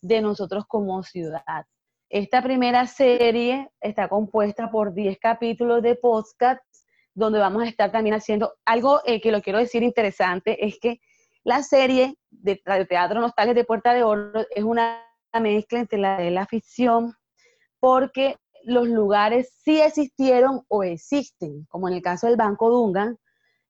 de 0.00 0.20
nosotros 0.20 0.64
como 0.66 1.02
ciudad. 1.02 1.66
Esta 2.08 2.42
primera 2.42 2.86
serie 2.86 3.70
está 3.80 4.08
compuesta 4.08 4.70
por 4.70 4.92
10 4.92 5.18
capítulos 5.18 5.82
de 5.82 5.96
podcast, 5.96 6.62
donde 7.14 7.38
vamos 7.38 7.62
a 7.62 7.68
estar 7.68 7.90
también 7.90 8.14
haciendo 8.14 8.54
algo 8.66 9.00
eh, 9.06 9.20
que 9.20 9.32
lo 9.32 9.40
quiero 9.40 9.58
decir 9.58 9.82
interesante, 9.82 10.66
es 10.66 10.78
que 10.78 11.00
la 11.44 11.62
serie 11.62 12.16
de 12.30 12.60
Teatro 12.88 13.20
Nostales 13.20 13.54
de 13.54 13.64
Puerta 13.64 13.94
de 13.94 14.02
Oro 14.02 14.44
es 14.50 14.64
una 14.64 15.02
mezcla 15.40 15.80
entre 15.80 15.98
la 15.98 16.18
de 16.18 16.30
la 16.30 16.46
ficción, 16.46 17.14
porque 17.80 18.36
los 18.64 18.88
lugares 18.88 19.52
sí 19.64 19.80
existieron 19.80 20.62
o 20.68 20.84
existen, 20.84 21.66
como 21.68 21.88
en 21.88 21.94
el 21.94 22.02
caso 22.02 22.26
del 22.26 22.36
Banco 22.36 22.70
Dungan, 22.70 23.18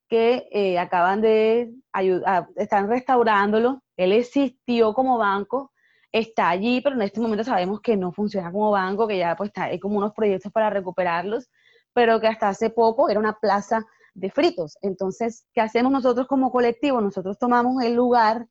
que 0.09 0.49
eh, 0.52 0.79
acaban 0.79 1.23
de 1.23 1.73
ayudar, 1.93 2.49
están 2.57 2.88
restaurándolo, 2.88 3.83
él 3.97 4.12
existió 4.12 4.93
como 4.93 5.17
banco 5.17 5.73
está 6.12 6.50
allí, 6.50 6.81
pero 6.83 6.95
en 6.95 7.02
este 7.02 7.21
momento 7.21 7.43
sabemos 7.43 7.81
que 7.81 7.97
no 7.97 8.12
funciona 8.12 8.52
como 8.52 8.71
banco, 8.71 9.09
que 9.09 9.19
ya 9.19 9.35
pues 9.35 9.49
está, 9.49 9.64
hay 9.64 9.81
como 9.81 9.97
unos 9.97 10.12
proyectos 10.12 10.52
para 10.52 10.71
recuperarlos, 10.71 11.50
pero 11.95 12.21
que 12.21 12.29
hasta 12.29 12.49
hace 12.50 12.71
poco 12.71 13.09
era 13.09 13.19
una 13.19 13.38
plaza 13.38 13.85
de 14.14 14.31
fritos. 14.31 14.76
Entonces, 14.83 15.47
¿qué 15.52 15.61
hacemos 15.61 15.92
nosotros 15.92 16.26
como 16.26 16.50
colectivo? 16.50 17.00
Nosotros 17.00 17.38
tomamos 17.38 17.83
el 17.83 17.95
lugar, 17.95 18.47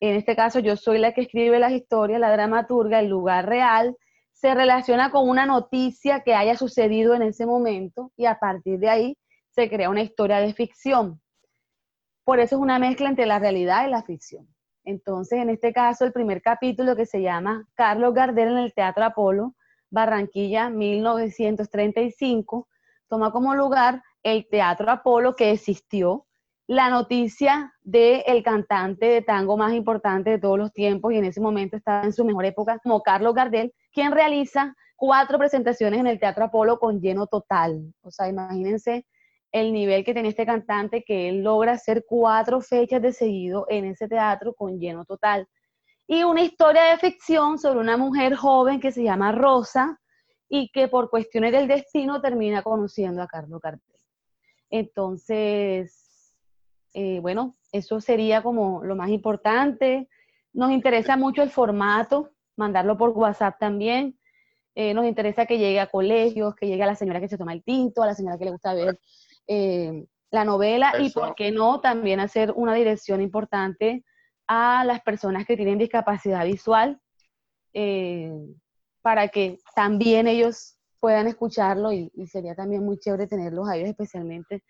en 0.00 0.16
este 0.16 0.36
caso 0.36 0.58
yo 0.58 0.76
soy 0.76 0.98
la 0.98 1.12
que 1.12 1.22
escribe 1.22 1.58
las 1.58 1.72
historias, 1.72 2.20
la 2.20 2.32
dramaturga, 2.32 3.00
el 3.00 3.08
lugar 3.08 3.48
real, 3.48 3.96
se 4.32 4.54
relaciona 4.54 5.10
con 5.10 5.28
una 5.28 5.46
noticia 5.46 6.20
que 6.20 6.34
haya 6.34 6.56
sucedido 6.56 7.14
en 7.14 7.22
ese 7.22 7.46
momento 7.46 8.12
y 8.16 8.26
a 8.26 8.38
partir 8.38 8.80
de 8.80 8.88
ahí 8.88 9.18
se 9.50 9.68
crea 9.68 9.90
una 9.90 10.02
historia 10.02 10.38
de 10.38 10.52
ficción. 10.52 11.20
Por 12.24 12.40
eso 12.40 12.56
es 12.56 12.62
una 12.62 12.78
mezcla 12.78 13.08
entre 13.08 13.26
la 13.26 13.38
realidad 13.38 13.86
y 13.86 13.90
la 13.90 14.02
ficción. 14.02 14.48
Entonces, 14.84 15.38
en 15.38 15.50
este 15.50 15.72
caso, 15.72 16.04
el 16.04 16.12
primer 16.12 16.42
capítulo 16.42 16.96
que 16.96 17.06
se 17.06 17.22
llama 17.22 17.68
Carlos 17.74 18.14
Gardel 18.14 18.48
en 18.48 18.58
el 18.58 18.74
Teatro 18.74 19.04
Apolo, 19.04 19.54
Barranquilla, 19.90 20.70
1935, 20.70 22.68
toma 23.08 23.30
como 23.30 23.54
lugar 23.54 24.02
el 24.22 24.48
Teatro 24.48 24.90
Apolo 24.90 25.34
que 25.34 25.50
existió, 25.50 26.26
la 26.66 26.88
noticia 26.90 27.74
del 27.82 28.22
el 28.26 28.42
cantante 28.42 29.06
de 29.06 29.22
tango 29.22 29.56
más 29.56 29.74
importante 29.74 30.30
de 30.30 30.38
todos 30.38 30.58
los 30.58 30.72
tiempos 30.72 31.12
y 31.12 31.16
en 31.16 31.24
ese 31.24 31.40
momento 31.40 31.76
estaba 31.76 32.04
en 32.04 32.12
su 32.12 32.24
mejor 32.24 32.44
época 32.44 32.78
como 32.82 33.02
Carlos 33.02 33.34
Gardel, 33.34 33.74
quien 33.92 34.12
realiza 34.12 34.74
cuatro 34.96 35.38
presentaciones 35.38 36.00
en 36.00 36.06
el 36.06 36.20
Teatro 36.20 36.44
Apolo 36.44 36.78
con 36.78 37.00
lleno 37.00 37.26
total. 37.26 37.92
O 38.02 38.10
sea, 38.10 38.28
imagínense 38.28 39.04
el 39.50 39.72
nivel 39.72 40.04
que 40.04 40.14
tenía 40.14 40.30
este 40.30 40.46
cantante, 40.46 41.04
que 41.04 41.28
él 41.28 41.42
logra 41.42 41.72
hacer 41.72 42.04
cuatro 42.08 42.60
fechas 42.60 43.02
de 43.02 43.12
seguido 43.12 43.66
en 43.68 43.84
ese 43.84 44.08
teatro 44.08 44.54
con 44.54 44.78
lleno 44.78 45.04
total. 45.04 45.46
Y 46.06 46.22
una 46.22 46.42
historia 46.42 46.84
de 46.84 46.98
ficción 46.98 47.58
sobre 47.58 47.80
una 47.80 47.96
mujer 47.96 48.34
joven 48.34 48.80
que 48.80 48.92
se 48.92 49.02
llama 49.02 49.32
Rosa 49.32 50.00
y 50.48 50.70
que 50.70 50.88
por 50.88 51.10
cuestiones 51.10 51.52
del 51.52 51.68
destino 51.68 52.20
termina 52.20 52.62
conociendo 52.62 53.22
a 53.22 53.26
Carlos 53.26 53.60
Gardel. 53.60 53.91
Entonces, 54.72 56.32
eh, 56.94 57.20
bueno, 57.20 57.56
eso 57.72 58.00
sería 58.00 58.42
como 58.42 58.82
lo 58.82 58.96
más 58.96 59.10
importante. 59.10 60.08
Nos 60.52 60.72
interesa 60.72 61.16
mucho 61.16 61.42
el 61.42 61.50
formato, 61.50 62.30
mandarlo 62.56 62.96
por 62.96 63.10
WhatsApp 63.10 63.58
también. 63.60 64.18
Eh, 64.74 64.94
nos 64.94 65.04
interesa 65.04 65.44
que 65.44 65.58
llegue 65.58 65.78
a 65.78 65.88
colegios, 65.88 66.54
que 66.54 66.66
llegue 66.66 66.82
a 66.82 66.86
la 66.86 66.96
señora 66.96 67.20
que 67.20 67.28
se 67.28 67.36
toma 67.36 67.52
el 67.52 67.62
tinto, 67.62 68.02
a 68.02 68.06
la 68.06 68.14
señora 68.14 68.38
que 68.38 68.46
le 68.46 68.50
gusta 68.52 68.72
ver 68.72 68.98
eh, 69.46 70.06
la 70.30 70.44
novela 70.46 70.94
y, 70.98 71.10
¿por 71.10 71.34
qué 71.34 71.50
no?, 71.50 71.80
también 71.80 72.18
hacer 72.18 72.52
una 72.56 72.74
dirección 72.74 73.20
importante 73.20 74.02
a 74.46 74.84
las 74.86 75.02
personas 75.02 75.44
que 75.44 75.56
tienen 75.56 75.78
discapacidad 75.78 76.46
visual 76.46 76.98
eh, 77.74 78.32
para 79.02 79.28
que 79.28 79.58
también 79.74 80.26
ellos 80.26 80.78
puedan 81.02 81.26
escucharlo 81.26 81.92
y, 81.92 82.12
sería 82.30 82.54
también 82.54 82.84
muy 82.84 82.96
chévere 82.96 83.26
tenerlos 83.26 83.68
a 83.68 83.76
ellos 83.76 83.88
especialmente 83.88 84.62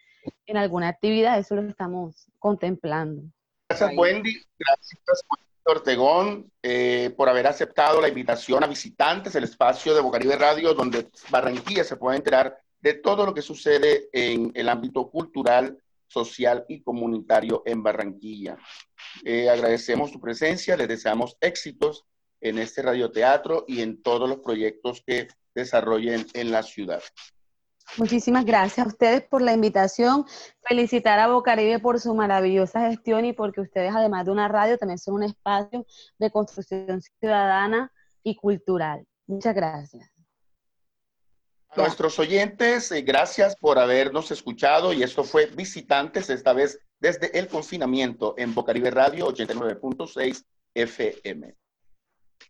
en 0.46 0.56
alguna 0.56 0.88
actividad, 0.88 1.38
eso 1.38 1.54
lo 1.54 1.68
estamos 1.68 2.26
contemplando. 2.38 3.22
Gracias 3.68 3.90
Wendy, 3.94 4.42
gracias 4.58 5.24
Ortegón 5.64 6.50
eh, 6.62 7.12
por 7.18 7.28
haber 7.28 7.46
aceptado 7.46 8.00
la 8.00 8.08
invitación 8.08 8.64
a 8.64 8.66
visitantes 8.66 9.34
del 9.34 9.44
espacio 9.44 9.94
de 9.94 10.00
Bocaribe 10.00 10.36
Radio 10.36 10.72
donde 10.72 11.10
Barranquilla 11.28 11.84
se 11.84 11.96
puede 11.96 12.16
enterar 12.16 12.58
de 12.80 12.94
todo 12.94 13.26
lo 13.26 13.34
que 13.34 13.42
sucede 13.42 14.08
en 14.12 14.52
el 14.54 14.70
ámbito 14.70 15.10
cultural, 15.10 15.78
social 16.08 16.64
y 16.66 16.80
comunitario 16.80 17.62
en 17.66 17.82
Barranquilla. 17.82 18.56
Eh, 19.22 19.50
agradecemos 19.50 20.10
su 20.10 20.18
presencia, 20.18 20.78
les 20.78 20.88
deseamos 20.88 21.36
éxitos 21.42 22.06
en 22.40 22.58
este 22.58 22.80
radioteatro 22.80 23.66
y 23.68 23.82
en 23.82 24.02
todos 24.02 24.28
los 24.28 24.38
proyectos 24.38 25.02
que 25.06 25.28
desarrollen 25.54 26.26
en 26.34 26.50
la 26.50 26.62
ciudad. 26.62 27.02
Muchísimas 27.98 28.46
gracias 28.46 28.86
a 28.86 28.88
ustedes 28.88 29.22
por 29.22 29.42
la 29.42 29.52
invitación. 29.52 30.24
Felicitar 30.66 31.18
a 31.18 31.28
Bocaribe 31.28 31.78
por 31.78 32.00
su 32.00 32.14
maravillosa 32.14 32.88
gestión 32.88 33.24
y 33.24 33.32
porque 33.32 33.60
ustedes, 33.60 33.92
además 33.94 34.24
de 34.24 34.30
una 34.30 34.48
radio, 34.48 34.78
también 34.78 34.98
son 34.98 35.14
un 35.14 35.24
espacio 35.24 35.84
de 36.18 36.30
construcción 36.30 37.02
ciudadana 37.20 37.92
y 38.22 38.36
cultural. 38.36 39.06
Muchas 39.26 39.54
gracias. 39.54 40.10
Nuestros 41.76 42.18
oyentes, 42.18 42.92
eh, 42.92 43.00
gracias 43.02 43.56
por 43.56 43.78
habernos 43.78 44.30
escuchado 44.30 44.92
y 44.92 45.02
esto 45.02 45.24
fue 45.24 45.46
Visitantes, 45.46 46.28
esta 46.28 46.52
vez 46.52 46.78
desde 47.00 47.38
el 47.38 47.48
confinamiento 47.48 48.34
en 48.36 48.54
Bocaribe 48.54 48.90
Radio 48.90 49.26
89.6 49.28 50.44
FM. 50.74 51.61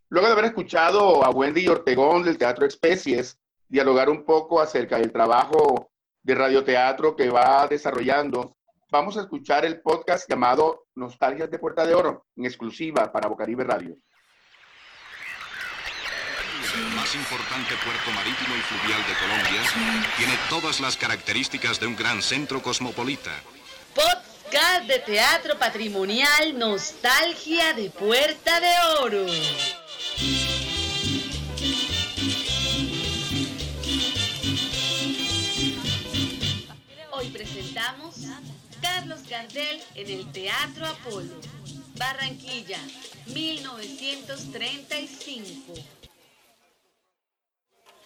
Luego 0.09 0.27
de 0.27 0.33
haber 0.33 0.45
escuchado 0.45 1.23
a 1.23 1.29
Wendy 1.29 1.67
Ortegón 1.67 2.23
del 2.23 2.37
Teatro 2.37 2.65
Especies 2.65 3.37
dialogar 3.67 4.09
un 4.09 4.23
poco 4.23 4.61
acerca 4.61 4.97
del 4.97 5.11
trabajo 5.11 5.91
de 6.21 6.35
radioteatro 6.35 7.15
que 7.15 7.29
va 7.29 7.67
desarrollando, 7.67 8.55
vamos 8.91 9.17
a 9.17 9.21
escuchar 9.21 9.65
el 9.65 9.81
podcast 9.81 10.29
llamado 10.29 10.85
Nostalgias 10.95 11.49
de 11.49 11.59
Puerta 11.59 11.85
de 11.85 11.95
Oro, 11.95 12.25
en 12.35 12.45
exclusiva 12.45 13.11
para 13.11 13.27
Bocaribe 13.27 13.63
Radio 13.63 13.97
el 16.75 16.95
más 16.95 17.13
importante 17.13 17.75
puerto 17.83 18.11
marítimo 18.11 18.55
y 18.55 18.61
fluvial 18.61 19.01
de 19.05 19.13
Colombia, 19.13 19.61
tiene 20.17 20.33
todas 20.49 20.79
las 20.79 20.97
características 20.97 21.79
de 21.79 21.87
un 21.87 21.95
gran 21.95 22.21
centro 22.21 22.61
cosmopolita. 22.61 23.31
Podcast 23.93 24.87
de 24.87 24.99
teatro 24.99 25.59
patrimonial 25.59 26.57
Nostalgia 26.57 27.73
de 27.73 27.91
Puerta 27.91 28.59
de 28.59 28.73
Oro. 29.01 29.25
Hoy 37.11 37.29
presentamos 37.29 38.15
Carlos 38.81 39.27
Gardel 39.27 39.81
en 39.95 40.09
el 40.09 40.31
Teatro 40.31 40.85
Apolo, 40.85 41.35
Barranquilla, 41.95 42.79
1935. 43.27 45.73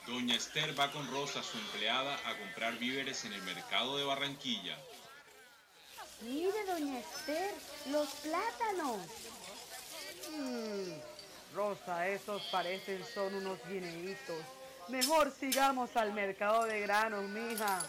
Doña 0.08 0.36
Esther 0.36 0.80
va 0.80 0.91
con 0.91 1.06
Rosa, 1.12 1.43
su 1.43 1.58
empleada, 1.58 2.15
a 2.26 2.38
comprar 2.38 2.80
víveres 2.80 3.26
en 3.26 3.34
el 3.34 3.41
mercado 3.41 3.98
de 3.98 4.06
Barranquilla. 4.06 4.78
Mire, 6.22 6.65
doña 6.65 7.00
Esther, 7.00 7.54
los 7.91 8.08
plátanos. 8.08 8.98
Mm, 10.32 11.16
Rosa, 11.58 12.08
esos 12.08 12.39
parecen 12.52 13.04
son 13.15 13.34
unos 13.34 13.58
guineitos. 13.67 14.43
Mejor 14.89 15.34
sigamos 15.39 15.89
al 15.98 16.13
mercado 16.13 16.65
de 16.65 16.82
granos, 16.82 17.24
mija. 17.30 17.82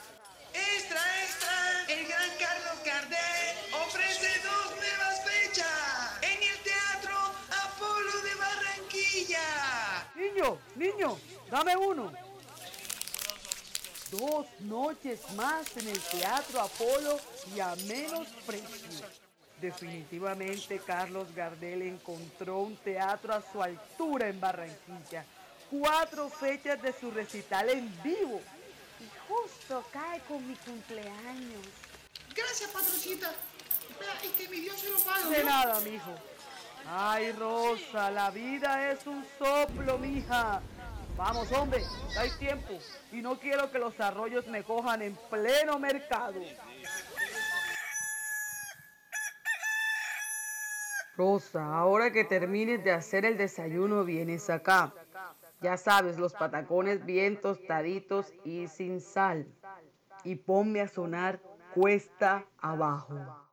¡Extra, 0.55 1.23
extra! 1.23 1.85
El 1.87 2.09
gran 2.09 2.31
Carlos 2.39 2.83
Gardel 2.83 3.57
ofrece 3.87 4.41
dos 4.41 4.75
nuevas 4.75 5.23
fechas 5.23 6.19
en 6.23 6.43
el 6.43 6.59
Teatro 6.65 7.19
Apolo 7.67 8.23
de 8.23 8.35
Barranquilla. 8.37 10.07
Niño, 10.15 10.59
niño, 10.75 11.19
Dame 11.51 11.77
uno. 11.77 12.11
Dos 14.11 14.47
noches 14.61 15.21
más 15.35 15.77
en 15.77 15.89
el 15.89 16.01
Teatro 16.01 16.63
Apolo 16.63 17.21
y 17.55 17.61
a 17.61 17.77
menos 17.87 18.29
precio. 18.47 19.28
Definitivamente 19.61 20.81
Carlos 20.87 21.35
Gardel 21.35 21.83
encontró 21.83 22.59
un 22.59 22.77
teatro 22.77 23.35
a 23.35 23.43
su 23.43 23.63
altura 23.63 24.29
en 24.29 24.41
Barranquilla. 24.41 25.25
Cuatro 25.71 26.29
fechas 26.29 26.81
de 26.81 26.93
su 26.93 27.11
recital 27.11 27.69
en 27.71 28.03
vivo. 28.03 28.41
Y 29.01 29.29
justo 29.29 29.85
cae 29.93 30.21
con 30.21 30.47
mi 30.47 30.55
cumpleaños. 30.57 31.67
Gracias, 32.35 32.71
patrocita. 32.71 33.33
y 34.23 34.29
que 34.29 34.49
mi 34.49 34.61
Dios 34.61 34.81
se 34.81 34.91
lo 34.91 34.99
pague. 35.01 35.37
De 35.37 35.45
nada, 35.45 35.81
mijo. 35.81 36.15
Ay, 36.87 37.33
Rosa, 37.33 38.11
la 38.11 38.31
vida 38.31 38.93
es 38.93 39.07
un 39.07 39.27
soplo, 39.39 39.99
mija. 39.99 40.63
Vamos, 41.17 41.51
hombre, 41.51 41.83
hay 42.17 42.31
tiempo 42.39 42.79
y 43.11 43.17
no 43.17 43.41
quiero 43.41 43.73
que 43.73 43.81
los 43.81 43.99
arroyos 43.99 44.47
me 44.47 44.63
cojan 44.63 45.03
en 45.03 45.17
pleno 45.29 45.79
mercado. 45.79 46.41
Rosa, 51.19 51.75
ahora 51.75 52.13
que 52.13 52.23
termines 52.23 52.85
de 52.85 52.93
hacer 52.93 53.25
el 53.25 53.37
desayuno, 53.37 54.05
vienes 54.05 54.49
acá. 54.51 54.95
Ya 55.61 55.77
sabes, 55.77 56.17
los 56.17 56.33
patacones 56.33 57.05
bien 57.05 57.41
tostaditos 57.41 58.33
y 58.45 58.69
sin 58.69 59.01
sal. 59.01 59.49
Y 60.23 60.37
ponme 60.37 60.81
a 60.81 60.87
sonar 60.87 61.41
cuesta 61.75 62.47
abajo. 62.59 63.48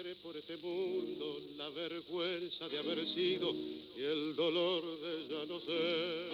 Arrastré 0.00 0.14
por 0.22 0.36
este 0.36 0.56
mundo 0.56 1.40
la 1.56 1.68
vergüenza 1.70 2.68
de 2.68 2.78
haber 2.78 3.06
sido 3.08 3.52
y 3.52 4.02
el 4.02 4.34
dolor 4.34 4.82
de 4.82 5.28
ya 5.28 5.44
no 5.46 5.60
ser. 5.60 6.30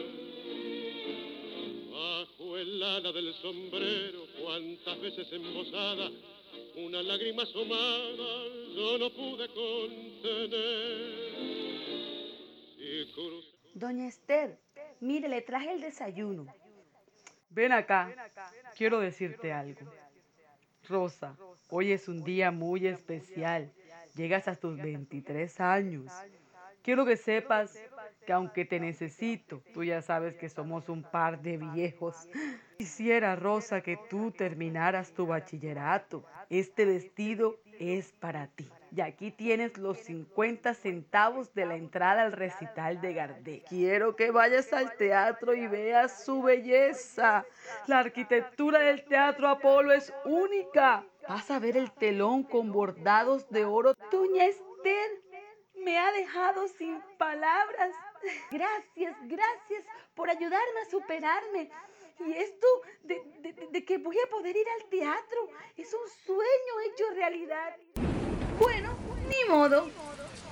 Bajo 1.91 2.59
el 2.59 2.83
ala 2.83 3.11
del 3.13 3.35
sombrero, 3.35 4.27
cuántas 4.41 5.01
veces 5.01 5.33
embosada, 5.33 6.11
una 6.77 7.03
lágrima 7.03 7.43
asomada 7.43 8.47
yo 8.77 8.99
no 8.99 9.11
pude 9.11 9.49
contener. 9.49 10.55
Y 12.79 13.07
crucé 13.13 13.49
Doña 13.75 14.07
Esther, 14.07 14.61
mire, 15.01 15.29
le 15.29 15.43
traje 15.43 15.73
el 15.73 15.81
desayuno. 15.81 16.47
Ven 17.51 17.73
acá, 17.73 18.15
quiero 18.77 19.01
decirte 19.01 19.53
algo. 19.53 20.06
Rosa, 20.89 21.37
hoy 21.69 21.93
es 21.93 22.09
un 22.09 22.23
día 22.23 22.51
muy 22.51 22.87
especial. 22.87 23.73
Llegas 24.15 24.49
a 24.49 24.57
tus 24.57 24.77
23 24.77 25.61
años. 25.61 26.13
Quiero 26.83 27.05
que 27.05 27.17
sepas 27.17 27.77
que 28.25 28.33
aunque 28.33 28.65
te 28.65 28.79
necesito, 28.79 29.63
tú 29.75 29.85
ya 29.85 30.03
sabes 30.03 30.37
que 30.37 30.49
somos 30.49 30.89
un 30.89 31.03
par 31.03 31.43
de 31.43 31.57
viejos. 31.57 32.29
Quisiera, 32.79 33.37
Rosa, 33.37 33.81
que 33.81 33.99
tú 34.09 34.31
terminaras 34.31 35.13
tu 35.13 35.27
bachillerato. 35.27 36.25
Este 36.49 36.85
vestido 36.85 37.59
es 37.79 38.13
para 38.13 38.47
ti. 38.49 38.69
Y 38.95 39.01
aquí 39.01 39.31
tienes 39.31 39.77
los 39.77 39.99
50 39.99 40.73
centavos 40.75 41.53
de 41.55 41.67
la 41.67 41.77
entrada 41.77 42.23
al 42.23 42.33
recital 42.33 43.01
de 43.01 43.13
Gardel. 43.13 43.63
Quiero 43.69 44.17
que 44.17 44.31
vayas 44.31 44.73
al 44.73 44.97
teatro 44.97 45.55
y 45.55 45.67
veas 45.67 46.25
su 46.25 46.43
belleza. 46.43 47.45
La 47.87 47.99
arquitectura 47.99 48.79
del 48.79 49.05
Teatro 49.05 49.49
Apolo 49.49 49.93
es 49.93 50.13
única. 50.25 51.05
Vas 51.29 51.51
a 51.51 51.59
ver 51.59 51.77
el 51.77 51.91
telón 51.93 52.45
con 52.45 52.73
bordados 52.73 53.49
de 53.51 53.65
oro. 53.65 53.95
Doña 54.11 54.47
Esther, 54.47 55.11
me 55.75 55.99
ha 55.99 56.13
dejado 56.13 56.69
sin 56.69 57.01
palabras. 57.19 57.91
Gracias, 58.51 59.17
gracias 59.25 59.85
por 60.15 60.31
ayudarme 60.31 60.81
a 60.87 60.91
superarme. 60.91 61.71
Y 62.19 62.33
esto 62.33 62.67
de, 63.05 63.23
de- 63.43 63.69
de 63.71 63.85
que 63.85 63.99
voy 63.99 64.17
a 64.19 64.31
poder 64.31 64.57
ir 64.57 64.67
al 64.81 64.89
teatro 64.89 65.49
es 65.77 65.89
un 65.93 66.09
sueño 66.25 66.81
hecho 66.93 67.05
realidad. 67.15 67.77
Bueno, 68.59 68.97
ni 69.29 69.49
modo. 69.53 69.91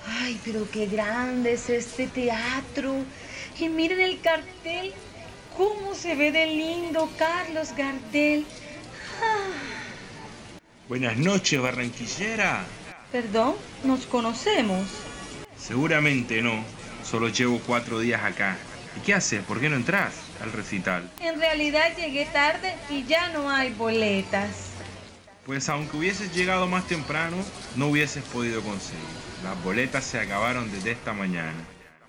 Ay, 0.07 0.39
pero 0.45 0.67
qué 0.71 0.85
grande 0.85 1.53
es 1.53 1.69
este 1.69 2.07
teatro. 2.07 2.93
Y 3.59 3.67
miren 3.69 3.99
el 4.01 4.21
cartel. 4.21 4.93
¿Cómo 5.57 5.95
se 5.95 6.15
ve 6.15 6.31
de 6.31 6.45
lindo 6.47 7.09
Carlos 7.17 7.73
Gardel? 7.75 8.45
Buenas 10.89 11.17
noches, 11.17 11.59
barranquillera. 11.61 12.65
Perdón, 13.11 13.55
¿nos 13.85 14.05
conocemos? 14.05 14.85
Seguramente 15.57 16.41
no. 16.41 16.63
Solo 17.03 17.29
llevo 17.29 17.59
cuatro 17.65 17.99
días 17.99 18.21
acá. 18.23 18.57
¿Y 18.97 18.99
qué 19.05 19.13
haces? 19.13 19.41
¿Por 19.43 19.59
qué 19.61 19.69
no 19.69 19.77
entras 19.77 20.24
al 20.41 20.51
recital? 20.51 21.09
En 21.19 21.39
realidad 21.39 21.95
llegué 21.97 22.25
tarde 22.25 22.75
y 22.89 23.05
ya 23.05 23.29
no 23.29 23.49
hay 23.49 23.73
boletas. 23.73 24.71
Pues 25.45 25.69
aunque 25.69 25.97
hubieses 25.97 26.33
llegado 26.33 26.67
más 26.67 26.87
temprano, 26.87 27.37
no 27.75 27.89
hubieses 27.89 28.23
podido 28.23 28.61
conseguir. 28.61 29.05
Las 29.43 29.61
boletas 29.63 30.03
se 30.03 30.19
acabaron 30.19 30.71
desde 30.71 30.91
esta 30.91 31.13
mañana. 31.13 31.53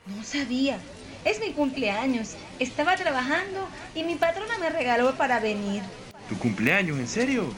No 0.07 0.23
sabía. 0.23 0.79
Es 1.25 1.41
mi 1.41 1.53
cumpleaños. 1.53 2.35
Estaba 2.59 2.97
trabajando 2.97 3.69
y 3.95 4.05
mi 4.05 4.15
patrona 4.15 4.57
me 4.59 4.71
regaló 4.71 5.15
para 5.17 5.41
venir. 5.41 5.83
¿Tu 6.29 6.39
cumpleaños, 6.39 6.99
en 6.99 7.09
serio? 7.09 7.53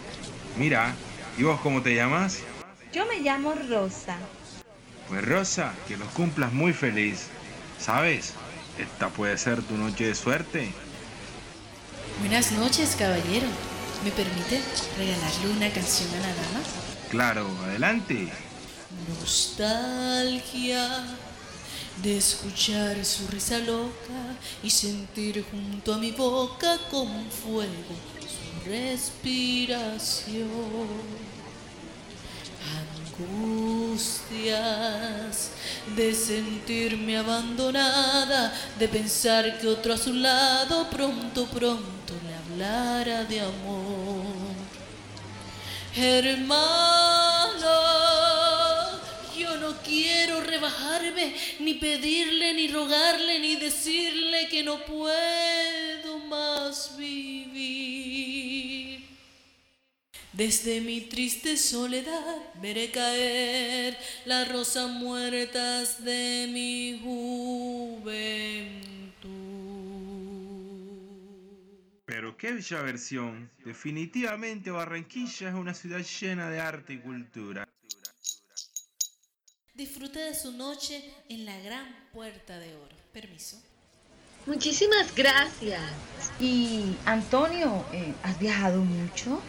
Mira, 0.57 0.95
¿y 1.37 1.45
vos 1.45 1.61
cómo 1.61 1.83
te 1.83 1.95
llamas? 1.95 2.41
Yo 2.93 3.07
me 3.07 3.21
llamo 3.21 3.55
Rosa. 3.69 4.17
Pues 5.09 5.25
Rosa, 5.25 5.73
que 5.87 5.97
los 5.97 6.09
cumplas 6.09 6.53
muy 6.53 6.73
feliz. 6.73 7.29
¿Sabes? 7.79 8.35
Esta 8.79 9.09
puede 9.09 9.37
ser 9.37 9.63
tu 9.63 9.77
noche 9.77 10.07
de 10.07 10.15
suerte. 10.15 10.73
Buenas 12.21 12.53
noches, 12.53 12.95
caballero. 12.97 13.49
¿Me 14.05 14.13
permite 14.13 14.61
regalarle 14.97 15.51
una 15.57 15.71
canción 15.73 16.09
a 16.11 16.21
la 16.21 16.29
dama? 16.29 16.61
Claro, 17.11 17.49
adelante. 17.65 18.29
Nostalgia 19.09 21.05
de 22.03 22.17
escuchar 22.19 23.05
su 23.05 23.27
risa 23.27 23.59
loca 23.59 24.37
y 24.63 24.71
sentir 24.71 25.45
junto 25.51 25.95
a 25.95 25.99
mi 25.99 26.13
boca 26.13 26.79
con 26.91 27.09
fuego 27.31 27.73
su 28.21 28.71
respiración. 28.71 30.49
Angustias 33.19 34.49
de 35.97 36.15
sentirme 36.15 37.17
abandonada, 37.19 38.55
de 38.79 38.87
pensar 38.87 39.59
que 39.59 39.67
otro 39.67 39.95
a 39.95 39.99
su 39.99 40.13
lado 40.13 40.89
pronto, 40.89 41.47
pronto 41.47 42.15
le 42.25 42.35
hablara 42.35 43.25
de 43.25 43.41
amor. 43.41 44.25
Hermano, 45.97 47.67
yo 49.37 49.57
no 49.57 49.75
quiero 49.83 50.41
rebajarme, 50.41 51.35
ni 51.59 51.75
pedirle, 51.75 52.55
ni 52.55 52.69
rogarle, 52.69 53.41
ni 53.41 53.57
decirle 53.57 54.49
que 54.49 54.63
no 54.63 54.79
puedo 54.85 56.19
más 56.29 56.97
vivir. 56.97 57.98
Desde 60.39 60.81
mi 60.81 61.01
triste 61.01 61.57
soledad 61.57 62.37
veré 62.63 62.93
caer 62.93 63.99
las 64.25 64.49
rosas 64.49 64.89
muertas 64.89 66.05
de 66.05 66.49
mi 66.53 67.01
juventud. 67.03 68.39
Pero 72.05 72.37
qué 72.37 72.53
bella 72.53 72.83
versión. 72.83 73.51
Definitivamente 73.65 74.71
Barranquilla 74.71 75.49
es 75.49 75.55
una 75.57 75.75
ciudad 75.75 76.07
llena 76.21 76.49
de 76.51 76.61
arte 76.61 76.93
y 76.93 76.99
cultura. 77.01 77.69
Disfrute 79.75 80.21
de 80.21 80.37
su 80.37 80.53
noche 80.53 81.03
en 81.29 81.47
la 81.47 81.59
gran 81.59 81.85
puerta 82.13 82.61
de 82.61 82.77
oro. 82.77 82.95
Permiso. 83.13 83.61
Muchísimas 84.47 85.13
gracias. 85.17 85.83
Y 86.39 86.95
Antonio, 87.07 87.85
eh, 87.93 88.15
¿has 88.23 88.39
viajado 88.39 88.83
mucho? 88.83 89.43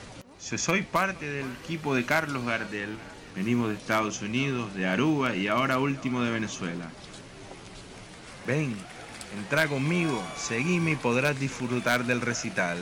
Yo 0.48 0.58
soy 0.58 0.84
parte 0.84 1.30
del 1.30 1.46
equipo 1.64 1.94
de 1.94 2.06
Carlos 2.06 2.46
Gardel. 2.46 2.98
Venimos 3.36 3.70
de 3.70 3.76
Estados 3.76 4.22
Unidos, 4.22 4.74
de 4.74 4.88
Aruba 4.88 5.36
y 5.36 5.48
ahora 5.48 5.80
último 5.80 6.22
de 6.22 6.32
Venezuela. 6.32 6.90
Ven, 8.48 8.76
entra 9.38 9.68
conmigo, 9.68 10.24
seguime 10.38 10.92
y 10.92 10.96
podrás 10.96 11.40
disfrutar 11.40 12.06
del 12.06 12.22
recital. 12.22 12.78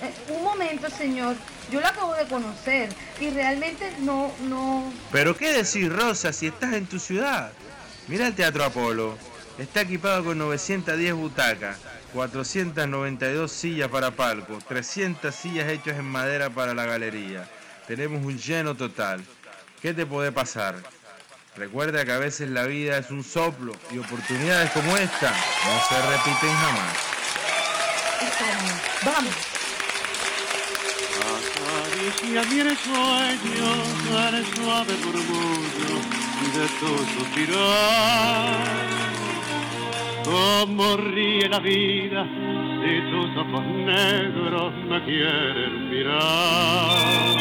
Eh, 0.00 0.32
un 0.32 0.42
momento, 0.42 0.88
señor. 0.88 1.36
Yo 1.70 1.80
lo 1.80 1.86
acabo 1.86 2.14
de 2.14 2.24
conocer 2.24 2.88
y 3.20 3.30
realmente 3.30 3.92
no, 4.00 4.32
no. 4.48 4.90
Pero 5.12 5.36
qué 5.36 5.52
decir, 5.52 5.92
Rosa, 5.92 6.32
si 6.32 6.46
estás 6.46 6.72
en 6.72 6.86
tu 6.86 6.98
ciudad. 6.98 7.52
Mira 8.08 8.26
el 8.26 8.34
Teatro 8.34 8.64
Apolo. 8.64 9.18
Está 9.58 9.82
equipado 9.82 10.24
con 10.24 10.38
910 10.38 11.14
butacas, 11.14 11.76
492 12.12 13.52
sillas 13.52 13.88
para 13.88 14.10
palco, 14.10 14.58
300 14.66 15.32
sillas 15.34 15.68
hechas 15.68 15.98
en 15.98 16.06
madera 16.06 16.50
para 16.50 16.74
la 16.74 16.86
galería. 16.86 17.48
Tenemos 17.86 18.24
un 18.24 18.38
lleno 18.38 18.74
total. 18.74 19.24
¿Qué 19.82 19.94
te 19.94 20.06
puede 20.06 20.32
pasar? 20.32 20.76
Recuerda 21.56 22.04
que 22.04 22.12
a 22.12 22.18
veces 22.18 22.50
la 22.50 22.64
vida 22.64 22.98
es 22.98 23.10
un 23.10 23.24
soplo 23.24 23.72
y 23.90 23.98
oportunidades 23.98 24.70
como 24.70 24.96
esta 24.96 25.30
no 25.30 25.80
se 25.88 26.00
repiten 26.02 26.54
jamás. 26.54 26.96
Vamos. 29.04 29.34
Acaricia 31.98 32.42
mi 32.44 32.62
sueño 32.76 33.68
el 34.28 34.46
suave 34.54 34.94
murmullo 35.04 35.96
de 36.54 36.64
tu 36.78 36.90
suspirar. 37.18 39.27
Como 40.28 40.96
ríe 40.96 41.48
la 41.48 41.58
vida 41.58 42.26
si 42.82 43.00
tus 43.10 43.36
ojos 43.36 43.64
negros 43.64 44.74
me 44.88 45.02
quieren 45.04 45.88
mirar. 45.90 47.36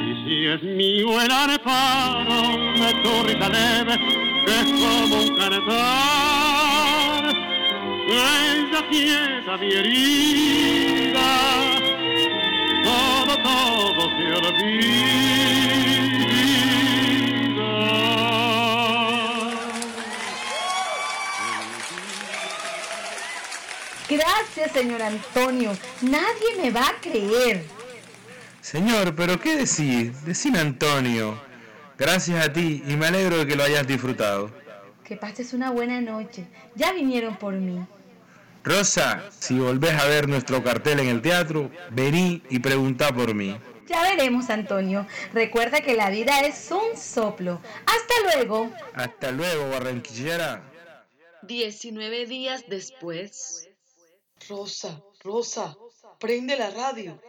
Y 0.00 0.24
si 0.24 0.46
es 0.46 0.62
mío 0.62 1.20
el 1.20 1.30
arpado 1.30 2.42
de 2.80 2.90
tu 3.02 3.22
risa 3.26 3.48
leve, 3.50 3.98
que 4.46 4.52
es 4.60 4.72
como 4.72 5.16
un 5.22 5.36
cantar, 5.36 7.24
ella 8.08 8.80
quieta 8.88 9.56
mi 9.58 9.72
herida 9.72 10.36
todo, 12.86 13.36
todo 13.42 14.10
se 14.16 14.26
olvida. 14.32 15.95
Gracias, 24.26 24.72
señor 24.72 25.02
Antonio. 25.02 25.70
Nadie 26.02 26.60
me 26.60 26.72
va 26.72 26.88
a 26.88 27.00
creer. 27.00 27.62
Señor, 28.60 29.14
¿pero 29.14 29.38
qué 29.38 29.54
decís? 29.54 30.24
Decime 30.24 30.58
Antonio. 30.58 31.40
Gracias 31.96 32.44
a 32.44 32.52
ti 32.52 32.82
y 32.88 32.96
me 32.96 33.06
alegro 33.06 33.38
de 33.38 33.46
que 33.46 33.54
lo 33.54 33.62
hayas 33.62 33.86
disfrutado. 33.86 34.50
Que 35.04 35.16
pases 35.16 35.52
una 35.52 35.70
buena 35.70 36.00
noche. 36.00 36.44
Ya 36.74 36.92
vinieron 36.92 37.36
por 37.36 37.54
mí. 37.54 37.86
Rosa, 38.64 39.22
si 39.38 39.60
volvés 39.60 39.92
a 39.92 40.06
ver 40.06 40.28
nuestro 40.28 40.60
cartel 40.64 40.98
en 40.98 41.06
el 41.06 41.22
teatro, 41.22 41.70
vení 41.90 42.42
y 42.50 42.58
preguntá 42.58 43.14
por 43.14 43.32
mí. 43.32 43.56
Ya 43.86 44.02
veremos, 44.02 44.50
Antonio. 44.50 45.06
Recuerda 45.34 45.82
que 45.82 45.94
la 45.94 46.10
vida 46.10 46.40
es 46.40 46.68
un 46.72 46.98
soplo. 46.98 47.60
Hasta 47.86 48.14
luego. 48.24 48.72
Hasta 48.92 49.30
luego, 49.30 49.70
barranquillera. 49.70 50.64
19 51.42 52.26
días 52.26 52.64
después. 52.68 53.68
Rosa, 54.48 55.02
Rosa, 55.22 55.76
prende 56.18 56.56
la 56.56 56.70
radio. 56.70 57.20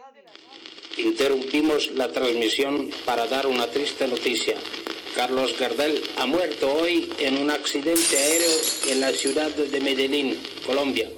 Interrumpimos 0.96 1.90
la 1.92 2.10
transmisión 2.12 2.90
para 3.04 3.26
dar 3.26 3.46
una 3.46 3.66
triste 3.68 4.06
noticia. 4.06 4.56
Carlos 5.14 5.58
Gardel 5.58 6.02
ha 6.16 6.26
muerto 6.26 6.72
hoy 6.72 7.12
en 7.18 7.38
un 7.38 7.50
accidente 7.50 8.16
aéreo 8.16 8.56
en 8.88 9.00
la 9.00 9.12
ciudad 9.12 9.50
de 9.50 9.80
Medellín, 9.80 10.40
Colombia. 10.64 11.10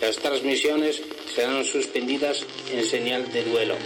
Las 0.00 0.16
transmisiones 0.16 1.02
serán 1.34 1.64
suspendidas 1.64 2.44
en 2.70 2.84
señal 2.84 3.32
de 3.32 3.44
duelo. 3.44 3.76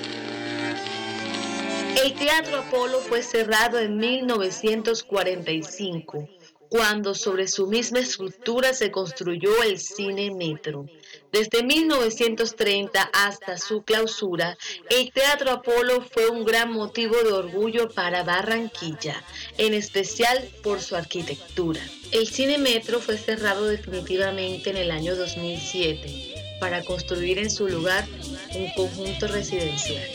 El 2.02 2.14
Teatro 2.14 2.58
Apolo 2.58 3.00
fue 3.00 3.22
cerrado 3.22 3.78
en 3.78 3.98
1945, 3.98 6.28
cuando 6.68 7.14
sobre 7.14 7.46
su 7.48 7.68
misma 7.68 8.00
estructura 8.00 8.74
se 8.74 8.90
construyó 8.90 9.62
el 9.62 9.78
Cine 9.78 10.30
Metro. 10.30 10.84
Desde 11.38 11.62
1930 11.62 13.10
hasta 13.12 13.58
su 13.58 13.82
clausura, 13.82 14.56
el 14.88 15.12
Teatro 15.12 15.50
Apolo 15.50 16.00
fue 16.00 16.30
un 16.30 16.46
gran 16.46 16.72
motivo 16.72 17.14
de 17.14 17.30
orgullo 17.30 17.90
para 17.90 18.22
Barranquilla, 18.22 19.22
en 19.58 19.74
especial 19.74 20.48
por 20.62 20.80
su 20.80 20.96
arquitectura. 20.96 21.82
El 22.10 22.26
Cine 22.26 22.56
Metro 22.56 23.00
fue 23.00 23.18
cerrado 23.18 23.66
definitivamente 23.66 24.70
en 24.70 24.78
el 24.78 24.90
año 24.90 25.14
2007 25.14 26.56
para 26.58 26.82
construir 26.82 27.38
en 27.38 27.50
su 27.50 27.68
lugar 27.68 28.06
un 28.54 28.70
conjunto 28.72 29.28
residencial. 29.28 30.08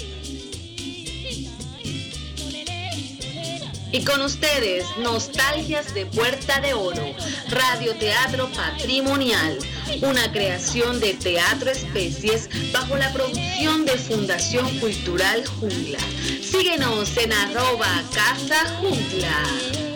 Y 3.93 4.05
con 4.05 4.21
ustedes, 4.21 4.85
Nostalgias 4.99 5.93
de 5.93 6.05
Puerta 6.05 6.61
de 6.61 6.73
Oro, 6.73 7.13
Radioteatro 7.49 8.49
Patrimonial, 8.55 9.59
una 10.01 10.31
creación 10.31 10.99
de 10.99 11.13
Teatro 11.13 11.69
Especies 11.69 12.49
bajo 12.71 12.95
la 12.97 13.11
producción 13.13 13.85
de 13.85 13.93
Fundación 13.93 14.79
Cultural 14.79 15.45
Jungla. 15.59 15.99
Síguenos 16.41 17.15
en 17.17 17.33
arroba 17.33 18.03
Casa 18.13 18.77
Jungla. 18.79 19.90